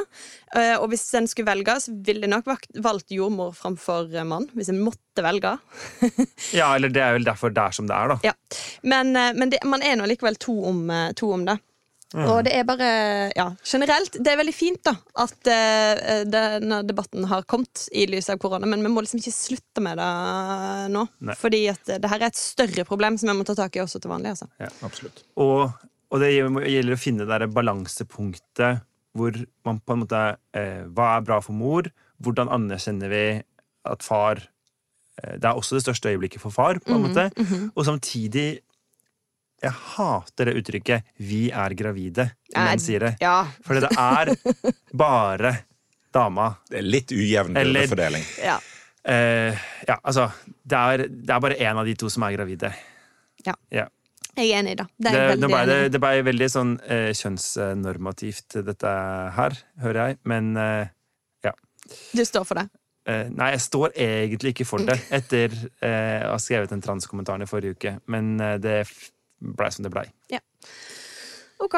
[0.55, 2.47] Eh, og hvis en skulle velge, så ville jeg nok
[2.85, 4.47] valgt jordmor framfor eh, mann.
[4.55, 5.57] Hvis en måtte velge.
[6.59, 8.31] Ja, eller det er vel derfor det er som det er, da.
[8.31, 8.61] Ja.
[8.87, 11.57] Men, eh, men det, man er nå likevel to om, eh, to om det.
[12.13, 12.89] Og det er bare
[13.33, 14.17] Ja, generelt.
[14.19, 18.69] Det er veldig fint da at uh, denne debatten har kommet i lys av korona,
[18.69, 20.11] men vi må liksom ikke slutte med det
[20.93, 21.05] nå.
[21.25, 21.37] Nei.
[21.39, 24.01] Fordi at det her er et større problem som vi må ta tak i også
[24.03, 24.35] til vanlig.
[24.35, 24.49] Altså.
[24.85, 25.23] Absolutt.
[25.41, 25.69] Og,
[26.13, 30.21] og det gjelder å finne det der balansepunktet hvor man på en måte
[30.57, 31.89] eh, Hva er bra for mor?
[32.23, 33.25] Hvordan anerkjenner vi
[33.89, 37.27] at far eh, Det er også det største øyeblikket for far, på en måte.
[37.75, 38.63] Og samtidig
[39.63, 43.13] Jeg hater det uttrykket 'vi er gravide' når menn sier det.
[43.23, 43.47] Ja.
[43.63, 44.33] For det er
[44.93, 45.53] bare
[46.13, 46.55] dama.
[46.69, 48.23] Det er litt ujevn byrdefordeling.
[48.43, 48.59] ja.
[49.03, 49.51] Uh,
[49.87, 50.29] ja, altså
[50.63, 52.69] det er, det er bare én av de to som er gravide.
[53.45, 53.55] Ja.
[53.69, 53.87] Ja.
[54.37, 54.85] Jeg er enig i det.
[54.97, 58.93] Det Det, ble det, enig det ble veldig sånn uh, kjønnsnormativt, dette
[59.35, 60.17] her, hører jeg.
[60.23, 60.87] Men eh,
[62.15, 62.69] Du står for det.
[63.05, 65.51] eh, Nei, jeg står egentlig ikke for det etter
[65.83, 67.99] å ha skrevet den transkommentaren i forrige uke.
[68.07, 68.85] Men det
[69.43, 70.05] blei som det blei.
[71.63, 71.75] Ok.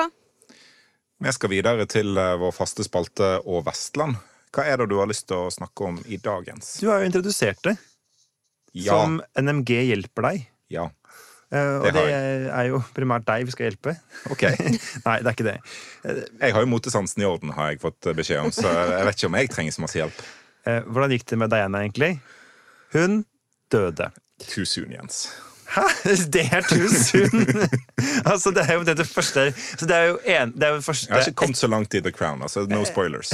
[1.25, 4.17] Vi skal videre til eh, vår faste spalte og Vestland.
[4.55, 6.77] Hva er det du har lyst til å snakke om i dagens?
[6.83, 7.75] Du har jo introdusert det
[8.75, 8.91] Ja.
[8.95, 10.45] som NMG hjelper deg.
[10.69, 10.89] ja.
[11.53, 13.93] Eh, og Det det, er jo primært deg vi skal hjelpe.
[14.33, 14.41] Ok.
[15.05, 15.59] Nei, det er ikke det.
[16.41, 19.29] Jeg har jo motesansen i orden, har jeg fått beskjed om, så jeg vet ikke
[19.29, 20.23] om jeg trenger så masse hjelp.
[20.65, 22.09] Eh, hvordan gikk det med Diana, egentlig?
[22.97, 23.21] Hun
[23.71, 24.09] døde.
[24.41, 25.27] Too soon, Jens.
[25.73, 25.83] Hæ?
[26.33, 27.45] Det er too soon!
[28.31, 31.09] altså, det er jo det, første så Det er jo en, det er jo Jeg
[31.09, 32.41] har ikke kommet så langt i The Crown.
[32.41, 33.33] altså No spoilers.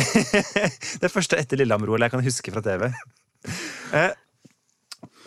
[1.03, 2.91] det første etter Lillehammer-OL jeg kan huske fra TV.
[3.93, 4.11] Eh,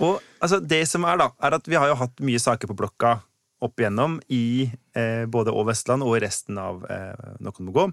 [0.02, 2.78] Og altså, det som er, da, er at vi har jo hatt mye saker på
[2.78, 3.18] blokka
[3.64, 7.86] opp igjennom i eh, både og Vestland og i resten av eh, Noen må gå.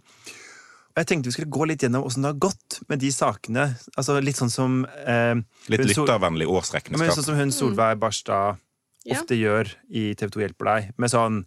[0.91, 3.69] Og jeg tenkte vi skulle gå litt gjennom åssen det har gått med de sakene.
[3.95, 5.37] Altså Litt sånn som eh,
[5.71, 7.13] Litt lyttervennlig men årsregnskap.
[7.15, 8.59] Sånn som hun Solveig Barstad
[9.05, 9.17] Ja.
[9.17, 10.81] ofte gjør i TV 2 Hjelper deg.
[11.01, 11.37] Med sånn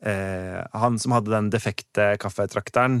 [0.00, 2.94] eh, Han som hadde den defekte kaffetrakteren.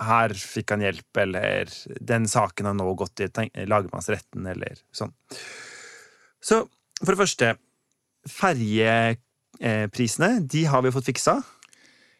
[0.00, 1.64] Her fikk han hjelp, eller
[2.00, 3.26] Den saken har nå gått i
[3.68, 5.12] lagmannsretten, eller sånn.
[6.40, 6.56] Så
[7.00, 7.46] for det første
[8.28, 11.38] Ferjeprisene, de har vi fått fiksa.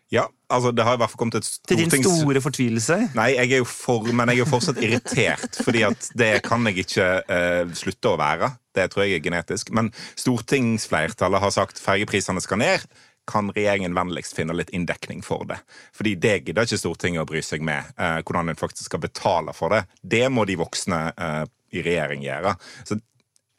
[0.08, 2.96] Ja, altså Det har i hvert fall kommet et Til din store fortvilelse.
[3.16, 6.66] Nei, jeg er jo for, men jeg er jo fortsatt irritert, fordi at det kan
[6.68, 8.50] jeg ikke uh, slutte å være.
[8.76, 9.72] Det tror jeg er genetisk.
[9.76, 12.86] Men stortingsflertallet har sagt fergeprisene skal ned.
[13.30, 15.60] Kan regjeringen vennligst finne litt inndekning for det?
[15.96, 17.92] Fordi det gidder ikke Stortinget å bry seg med.
[18.00, 19.84] uh, hvordan en faktisk skal betale for det.
[20.02, 22.56] Det må de voksne uh, i regjering gjøre.
[22.84, 22.98] Så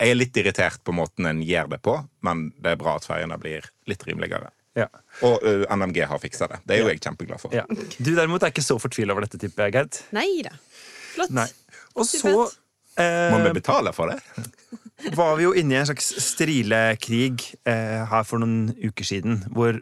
[0.01, 1.93] jeg er litt irritert på måten en gjør det på,
[2.25, 4.49] men det er bra at fergene blir litt rimeligere.
[4.77, 4.87] Ja.
[5.27, 6.61] Og uh, NMG har fiksa det.
[6.67, 7.53] Det er jo jeg kjempeglad for.
[7.55, 7.65] Ja.
[7.99, 9.99] Du derimot er ikke så fortvila over dette, tipper jeg, Gerd.
[10.15, 10.53] Nei da.
[11.11, 11.33] Flott.
[11.35, 11.47] Nei.
[11.99, 14.21] Og så eh, Må vi eh, betale for det?
[15.19, 19.79] var vi jo inne i en slags strilekrig eh, her for noen uker siden, hvor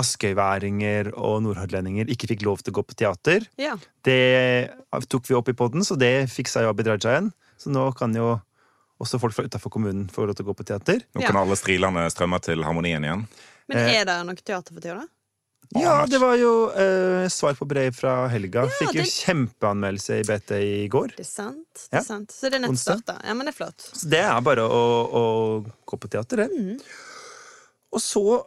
[0.00, 3.44] askøyværinger og nordhordlendinger ikke fikk lov til å gå på teater.
[3.60, 3.74] Ja.
[4.06, 4.72] Det
[5.12, 7.28] tok vi opp i poden, så det fiksa jo Abid Raja igjen.
[7.60, 8.38] Så nå kan jo
[9.02, 11.02] også folk fra utafor kommunen få lov til å gå på teater.
[11.12, 11.28] Nå Ja.
[11.28, 13.26] kan alle strilene strømme til harmonien igjen.
[13.68, 14.00] Men Eh.
[14.00, 15.06] er det noe teater for tida, da?
[15.80, 18.66] Ja, det var jo eh, svar på brev fra Helga.
[18.68, 21.14] Fikk jo det- kjempeanmeldelse i BT i går.
[21.16, 21.72] Det er sant.
[21.88, 21.98] Det Ja.
[22.00, 22.28] er sant.
[22.30, 23.18] Så det er nettstart, da.
[23.24, 23.78] Ja, men det er flott.
[23.94, 26.82] Så det er bare å, å gå på teater, det.
[27.92, 28.44] Og så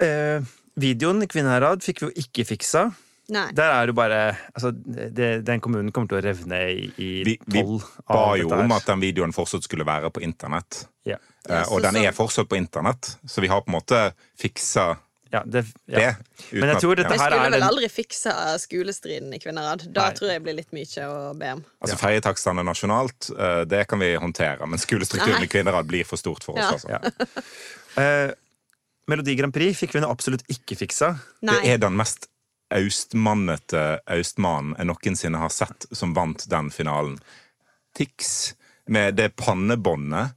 [0.00, 0.40] eh,
[0.76, 2.94] Videoen i Kvinnherad fikk vi jo ikke fiksa.
[3.30, 3.44] Nei.
[3.54, 4.16] Der er det bare
[4.52, 7.62] altså, det, Den kommunen kommer til å revne i, i Vi, vi
[8.08, 10.86] ba jo om at den videoen fortsatt skulle være på internett.
[11.06, 11.20] ja.
[11.48, 13.98] Uh, og den er fortsatt på internett, så vi har på en måte
[14.38, 14.92] fiksa
[15.32, 16.12] Ja, det, ja.
[16.12, 19.38] det Men jeg at- tror dette Vi her skulle er vel aldri fiksa skolestriden i
[19.42, 19.86] Kvinnerad.
[19.94, 20.14] Da Nei.
[20.18, 21.64] tror jeg blir litt mye å be om.
[21.80, 25.48] Altså Ferjetakstene nasjonalt, uh, det kan vi håndtere, men skolestrukturen Nei.
[25.48, 26.84] i Kvinnherad blir for stort for oss.
[26.86, 26.98] Ja.
[27.00, 27.16] Altså.
[27.96, 28.02] ja.
[28.02, 28.34] eh,
[29.10, 31.14] Melodi Grand Prix fikk vi nå absolutt ikke fiksa.
[31.42, 31.56] Nei.
[31.64, 32.28] Det er den mest
[32.78, 37.18] austmannete austmannen jeg noensinne har sett, som vant den finalen.
[37.96, 38.54] Tix
[38.88, 40.32] med det pannebåndet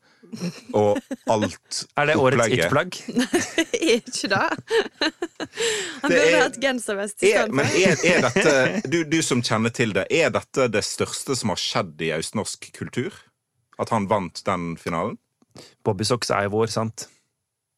[0.76, 0.98] og
[1.32, 2.66] alt Er det årets opplegget.
[2.66, 2.98] it-plagg?
[3.86, 4.48] Er ikke det?
[6.02, 9.72] Han Det burde er- hatt genservest Er, men er, er dette du, du som kjenner
[9.76, 13.16] til det, er dette det største som har skjedd i østnorsk kultur?
[13.80, 15.18] At han vant den finalen?
[15.88, 17.08] Bobbysocks er jo vår, sant?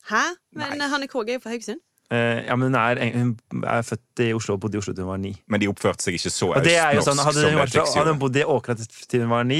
[0.09, 0.23] Hæ?
[0.57, 0.87] Men Nei.
[0.89, 1.81] Hanne Krogh er jo fra Haugesund.
[2.13, 5.03] Eh, ja, men hun er, hun er født i Oslo og bodde i Oslo til
[5.03, 5.33] hun var ni.
[5.51, 8.39] Men de oppførte seg ikke så østnorsk sånn, Hadde som fra, Tix hadde hun bodd
[8.39, 9.59] i Åkra til hun var ni,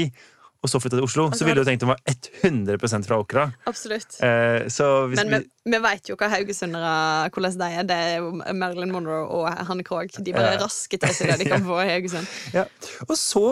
[0.58, 3.44] og så flytta til Oslo, Altså, så ville du tenkt hun var 100 fra Åkra.
[3.70, 4.16] Absolutt.
[4.24, 6.94] Eh, så hvis Men vi, vi, vi vet jo hva haugesundere
[7.30, 7.86] hvordan de er.
[7.86, 10.16] Det er jo Marilyn Monroe og Hanne Krogh.
[10.18, 10.62] De bare Ja.
[10.64, 12.26] rasker til seg det de kan få i Haugesund.
[12.56, 12.64] ja.
[13.06, 13.44] Og så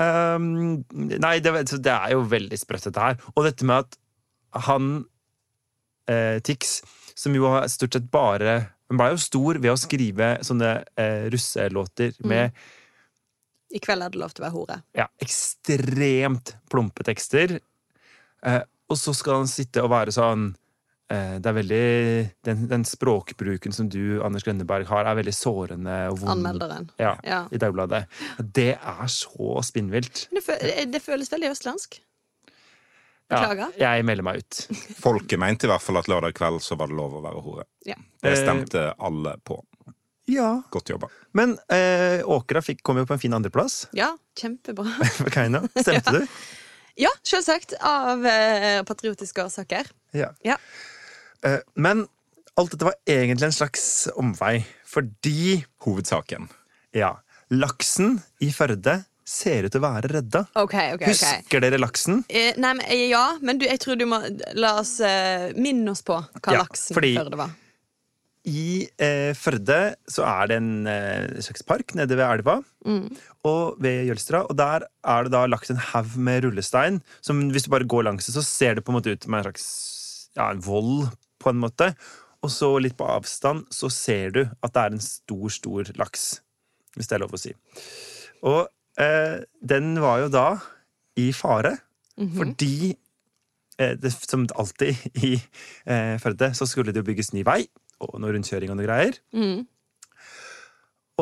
[0.00, 1.52] um, Nei, det,
[1.84, 3.18] det er jo veldig sprøtt, dette her.
[3.34, 3.98] Og dette med at
[4.70, 4.92] han
[6.08, 6.78] eh, Tix,
[7.14, 8.56] som jo har stort sett bare
[8.90, 12.52] Hun ble jo stor ved å skrive sånne eh, russelåter med
[13.74, 14.76] I kveld er det lov til å være hore.
[14.94, 17.56] ja, ekstremt plumpe tekster.
[18.44, 20.50] Eh, og så skal han sitte og være sånn
[21.10, 21.86] eh, det er veldig,
[22.46, 26.34] den, den språkbruken som du, Anders Grønneberg, har, er veldig sårende og vond.
[26.36, 26.90] Anmelderen.
[27.00, 27.40] Ja, Ja.
[27.50, 28.04] I Dagbladet.
[28.44, 30.26] Det er så spinnvilt.
[30.30, 31.98] Det, det føles veldig østlandsk.
[33.32, 33.70] Ja, Beklager.
[33.80, 34.58] jeg melder meg ut.
[35.04, 37.64] Folket mente i hvert fall at lørdag kveld så var det lov å være hore.
[37.88, 37.96] Ja.
[38.22, 39.56] Det Eh, stemte alle på.
[40.28, 40.50] Ja.
[40.72, 41.08] Godt jobba.
[41.36, 43.86] Men eh, Åkra fikk, kom jo på en fin andreplass.
[43.96, 44.10] Ja,
[44.40, 44.92] kjempebra.
[45.34, 45.62] Kaina.
[45.76, 46.26] Stemte du?
[47.00, 47.74] Ja, selvsagt.
[47.84, 49.88] Av eh, patriotiske årsaker.
[50.16, 50.30] Ja.
[50.46, 50.56] Ja.
[51.44, 52.04] Eh, men
[52.60, 56.46] alt dette var egentlig en slags omvei, fordi Hovedsaken.
[56.94, 57.16] ja,
[57.50, 60.44] laksen i Førde ser ut til å være redda.
[60.60, 62.22] Okay, okay, ok Husker dere laksen?
[62.28, 64.18] Eh, nei, men, eh, ja, men du, jeg tror du må
[64.60, 67.54] La oss eh, minne oss på hva Ja, laksen fordi- Førde var.
[68.44, 69.78] I eh, Førde
[70.12, 72.58] så er det en eh, slags park nede ved elva.
[73.48, 74.42] Og ved Jølstra.
[74.44, 77.00] Og der er det da lagt en haug med rullestein.
[77.24, 79.32] Som hvis du bare går langs det, så ser det på en måte ut som
[79.38, 79.64] en slags
[80.36, 81.08] ja, en vold,
[81.40, 81.94] på en måte.
[82.44, 86.26] Og så litt på avstand så ser du at det er en stor, stor laks.
[86.98, 87.54] Hvis det er lov å si.
[88.44, 90.48] Og den var jo da
[91.18, 91.72] i fare,
[92.14, 92.94] fordi
[93.78, 95.34] eh, det, som alltid i
[95.86, 97.64] eh, Førde, så skulle det jo bygges ny vei
[98.02, 99.18] og noe rundkjøring og noe greier.
[99.34, 99.64] Mm.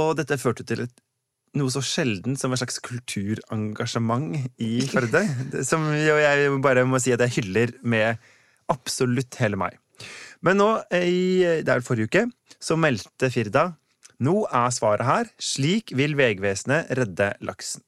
[0.00, 1.02] Og dette førte til et
[1.58, 5.24] noe så sjelden som et slags kulturengasjement i Førde.
[5.68, 8.20] Som jo jeg bare må si at jeg hyller med
[8.72, 9.76] absolutt hele meg.
[10.42, 12.24] Men nå, i, det er vel forrige uke,
[12.62, 13.68] så meldte Firda
[14.22, 15.30] nå er svaret her.
[15.42, 17.82] Slik vil Vegvesenet redde laksen.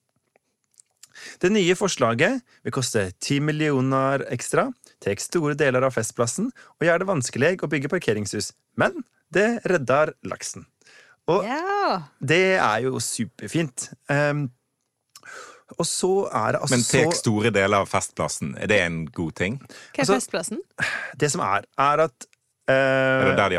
[1.41, 4.67] Det nye forslaget vil koste 10 millioner ekstra,
[5.05, 8.51] tar store deler av Festplassen og gjør det vanskelig å bygge parkeringshus.
[8.81, 10.67] Men det redder laksen.
[11.31, 12.03] Og Ja.
[12.21, 13.89] det er jo superfint.
[14.11, 14.51] Um,
[15.79, 19.33] og så er det altså Men tek store deler av Festplassen, er det en god
[19.35, 19.59] ting?
[19.59, 20.59] Hva er Altså- Festplassen?
[21.17, 22.27] Det som er, er at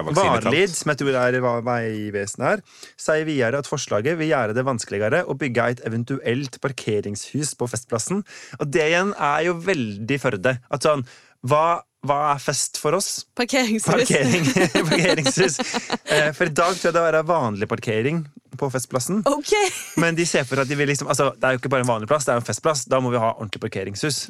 [0.08, 0.48] vaksinekalt?
[0.48, 2.64] Varlid, som jeg tror er Vegvesenet her,
[2.98, 8.24] sier videre at forslaget vil gjøre det vanskeligere å bygge et eventuelt parkeringshus på Festplassen.
[8.60, 10.56] Og det igjen er jo veldig Førde.
[10.74, 11.06] At sånn,
[11.46, 13.28] hva, hva er fest for oss?
[13.38, 13.86] Parkeringshus.
[13.92, 14.50] Parkering,
[14.90, 15.60] parkeringshus.
[16.06, 18.20] Eh, For i dag tror jeg det er vanlig parkering
[18.58, 19.22] på Festplassen.
[19.26, 19.70] Okay.
[20.02, 21.90] Men de ser for at de vil liksom altså, Det er jo ikke bare en
[21.90, 22.86] vanlig plass, det er en festplass.
[22.92, 24.26] Da må vi ha ordentlig parkeringshus.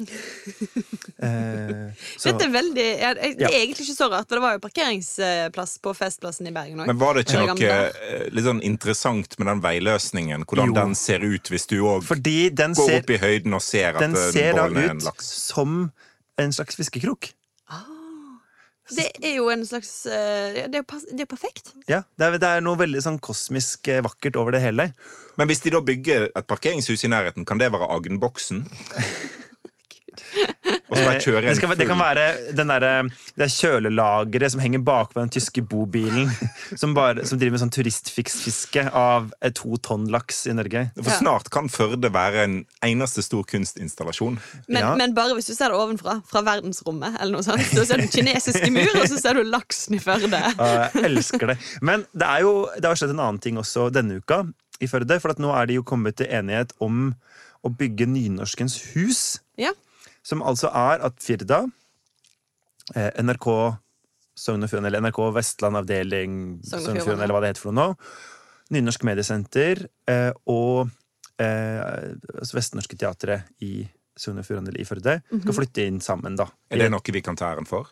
[1.16, 1.70] Eh,
[2.20, 3.48] så, Dette er veldig ja, Det Ja.
[3.48, 6.90] er egentlig ikke så rart, for det var jo parkeringsplass på Festplassen i Bergen òg.
[6.90, 7.70] Men var det ikke noe gamle.
[7.88, 10.44] eh, litt sånn interessant med den veiløsningen?
[10.44, 10.74] Hvordan Jo.
[10.76, 14.14] den ser ut hvis du òg går ser, opp i høyden og ser at den
[14.14, 15.32] eh, ser bollen er en ut laks?
[15.48, 15.90] som
[16.38, 17.32] en slags fiskekrok.
[18.94, 21.72] Det er jo en slags eh, Det er det er perfekt.
[21.90, 24.90] Ja, det er, det er noe veldig sånn kosmisk eh, vakkert over det hele.
[25.36, 28.62] Men hvis de da bygger et parkeringshus i nærheten, kan det være Agenboksen?
[30.16, 32.24] Det, skal, det kan være
[32.56, 33.08] den der,
[33.38, 36.30] det kjølelageret som henger bakpå den tyske bobilen,
[36.80, 40.86] som, bare, som driver med sånn turistfiksfiske av eh, to tonn laks i Norge.
[40.98, 42.56] For snart kan Førde være en
[42.86, 44.38] eneste stor kunstinstallasjon.
[44.68, 44.94] Men, Ja.
[44.98, 47.18] men bare hvis du ser det ovenfra, fra verdensrommet.
[47.20, 50.40] eller noe sånt Så ser du kinesiske mur, og så ser du laksen i Førde.
[50.56, 51.58] Jeg elsker det.
[51.82, 54.44] Men det, er jo, det har skjedd en annen ting også denne uka
[54.80, 55.18] i Førde.
[55.20, 57.10] For at nå er de jo kommet til enighet om
[57.66, 59.22] å bygge Nynorskens hus.
[59.58, 59.72] Ja.
[60.26, 61.60] Som altså er at Firda,
[62.96, 63.46] eh, NRK
[64.36, 66.32] Sogn og Fjordane, eller NRK Vestland avdeling
[66.66, 67.04] Sogn og.
[67.04, 68.08] Fjordane, eller hva det heter for noe nå,
[68.74, 70.88] Nynorsk Mediesenter eh, og
[71.38, 73.86] eh, altså Vestnorske Teatret i
[74.18, 75.44] Sogn og Fjordane eller i Førde Mhm.
[75.44, 76.48] skal flytte inn sammen, da.
[76.70, 77.86] Er det noe vi kan ta æren for?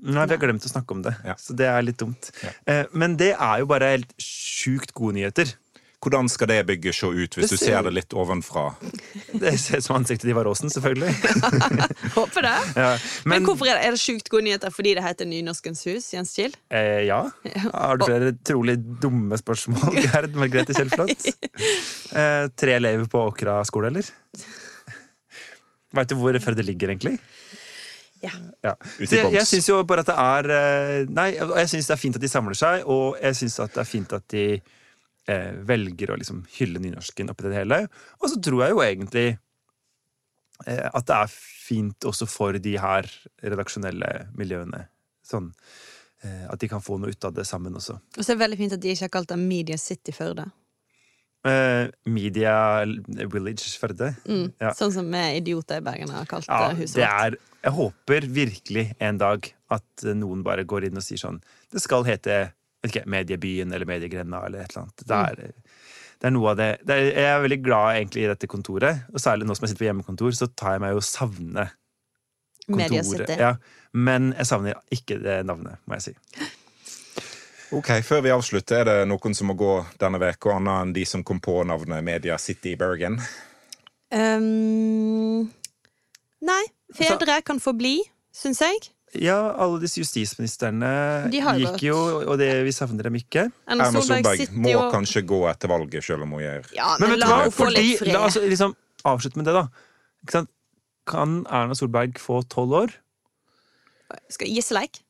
[0.00, 1.34] Nei, vi har glemt å snakke om det, Ja.
[1.34, 2.30] så det er litt dumt.
[2.42, 2.50] Ja.
[2.66, 5.52] Eh, Men det er jo bare helt sjukt gode nyheter.
[6.00, 8.62] Hvordan skal det bygget se ut hvis du ser- det litt ovenfra?
[9.36, 11.10] Det ser ut som ansiktet til Ivar Aasen, selvfølgelig.
[12.16, 12.54] Håper det.
[12.76, 12.86] Ja.
[13.24, 16.08] Men, Men, hvorfor er det, er det sjukt gode nyheter fordi det heter Nynorskens hus?
[16.14, 16.56] Jens Kiel?
[16.72, 17.20] eh, ja.
[17.74, 21.28] Har du flere trolig dumme spørsmål, Gerd Margrethe Kjellflot?
[22.16, 24.08] Eh, tre elever på Åkra skole, eller?
[25.92, 27.18] Veit du hvor Førde ligger, egentlig?
[28.22, 28.30] Ja.
[28.64, 28.74] Ja.
[28.98, 31.86] Ute i Så jeg jeg syns jo bare at det er eh, Nei, jeg syns
[31.88, 34.26] det er fint at de samler seg, og jeg syns at det er fint at
[34.32, 34.44] de
[35.30, 37.84] eh, velger å liksom hylle nynorsken oppi det hele.
[38.20, 39.26] Og så tror jeg jo egentlig
[40.66, 43.08] eh, at det er fint også for de her
[43.44, 44.86] redaksjonelle miljøene.
[45.26, 45.52] Sånn
[46.24, 48.00] eh, at de kan få noe ut av det sammen også.
[48.16, 50.50] Og så er det veldig fint at de ikke har kalt det Media City Førde.
[51.48, 54.12] Eh, Media Village Førde.
[54.28, 54.50] Mm.
[54.60, 54.74] Ja.
[54.76, 57.40] Sånn som vi idioter i Bergen har kalt Ja, eh, huset vårt.
[57.60, 62.06] Jeg håper virkelig en dag at noen bare går inn og sier sånn Det skal
[62.08, 62.38] hete
[62.86, 65.04] ikke, Mediebyen eller Mediegrenda eller et eller annet.
[65.04, 65.82] Det er,
[66.20, 69.04] det er noe av det, det er, Jeg er veldig glad egentlig i dette kontoret,
[69.12, 71.68] og særlig nå som jeg sitter på hjemmekontor, så tar jeg meg jo savne
[72.70, 73.36] kontoret.
[73.40, 73.54] Ja,
[73.92, 76.50] men jeg savner ikke det navnet, må jeg si.
[77.70, 81.04] Ok, Før vi avslutter, er det noen som må gå denne uka, annet enn de
[81.06, 83.20] som kom på navnet Media City Bergen?
[84.10, 85.46] Um,
[86.42, 86.62] nei.
[86.98, 88.00] Fedre kan få bli,
[88.34, 88.90] syns jeg.
[89.18, 90.90] Ja, alle disse justisministrene
[91.32, 91.96] De har jo gikk jo,
[92.30, 93.48] og det, vi savner dem ikke.
[93.66, 94.86] Erna Erna Solberg Solberg må og...
[94.94, 97.40] kanskje gå etter valget, selv om hun gjør Ja, Men men, vet du hva?
[97.50, 98.12] få Fordi, litt fred.
[98.14, 98.76] la oss liksom
[99.10, 99.66] avslutte med det, da.
[100.22, 100.52] Ikke sant?
[101.10, 102.96] Kan Erna Solberg få tolv år?
[104.30, 105.02] Skal Gisleik?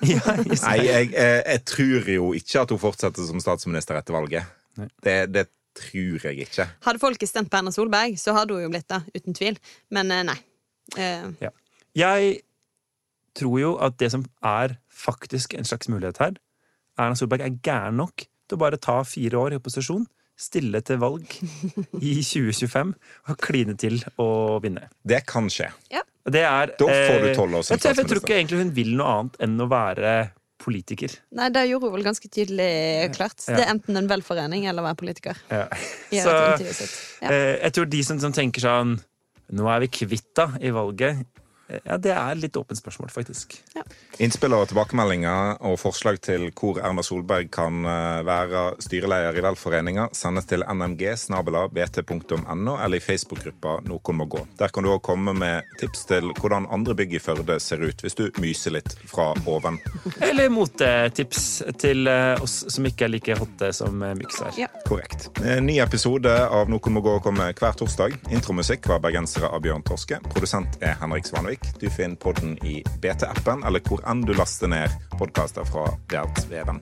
[0.00, 0.54] Ja, leik?
[0.62, 4.48] Nei, jeg, jeg, jeg tror jo ikke at hun fortsetter som statsminister etter valget.
[5.04, 6.70] Det, det tror jeg ikke.
[6.86, 9.60] Hadde folket stemt på Erna Solberg, så hadde hun jo blitt det, uten tvil.
[9.92, 10.22] Men nei.
[10.32, 10.38] nei.
[11.44, 11.52] Ja.
[12.00, 12.38] Jeg
[13.38, 16.32] tror jo at det som er faktisk en slags mulighet her
[17.00, 20.02] Erna Solberg er gæren nok til å bare ta fire år i opposisjon,
[20.36, 21.22] stille til valg
[22.02, 22.90] i 2025
[23.30, 24.88] og kline til å vinne.
[25.06, 25.70] Det kan skje.
[25.94, 26.02] Ja.
[26.30, 28.58] Det er, Da får du eh, tolv år som jeg tror- Jeg tror ikke egentlig
[28.60, 30.14] hun vil noe annet enn å være
[30.60, 31.14] politiker.
[31.32, 32.68] nei, det gjorde hun vel ganske tydelig
[33.16, 33.40] klart.
[33.48, 33.56] Ja.
[33.56, 35.38] Det er enten en velforening eller å være politiker.
[35.48, 35.64] Ja.
[36.12, 36.34] Så.
[37.22, 37.30] Ja.
[37.30, 38.98] eh, jeg tror de som, som tenker sånn
[39.56, 41.24] Nå er vi kvitt henne i valget.
[41.84, 43.56] Ja, det er litt åpent spørsmål, faktisk.
[44.20, 50.08] Innspill og tilbakemeldinger og forslag til hvor Erna Solberg kan eh, være styreleder i velforeninga,
[50.16, 51.04] sendes til nmg
[51.70, 54.42] bt.no eller i Facebook-gruppa Noen må gå.
[54.58, 58.02] Der kan du òg komme med tips til hvordan andre bygg i Førde ser ut,
[58.02, 59.78] hvis du myser litt fra oven.
[60.24, 64.60] Eller motetips til eh, oss som ikke er like hotte som eh, Myks er.
[64.66, 64.70] Ja.
[64.88, 65.30] Korrekt.
[65.44, 68.16] En ny episode av Noen må gå kommer hver torsdag.
[68.34, 70.20] Intromusikk var bergensere av Bjørn Torske.
[70.32, 71.59] Produsent er Henrik Svanvik.
[71.60, 71.80] Breik.
[71.80, 76.80] Du finner podden i BT-appen, eller hvor enn du laster ned podkaster fra Verdensveven.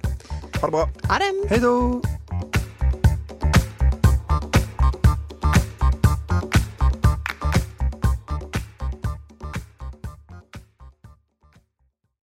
[0.60, 0.88] Ha det bra.
[1.08, 1.32] Ha det.
[1.50, 2.02] Hei då.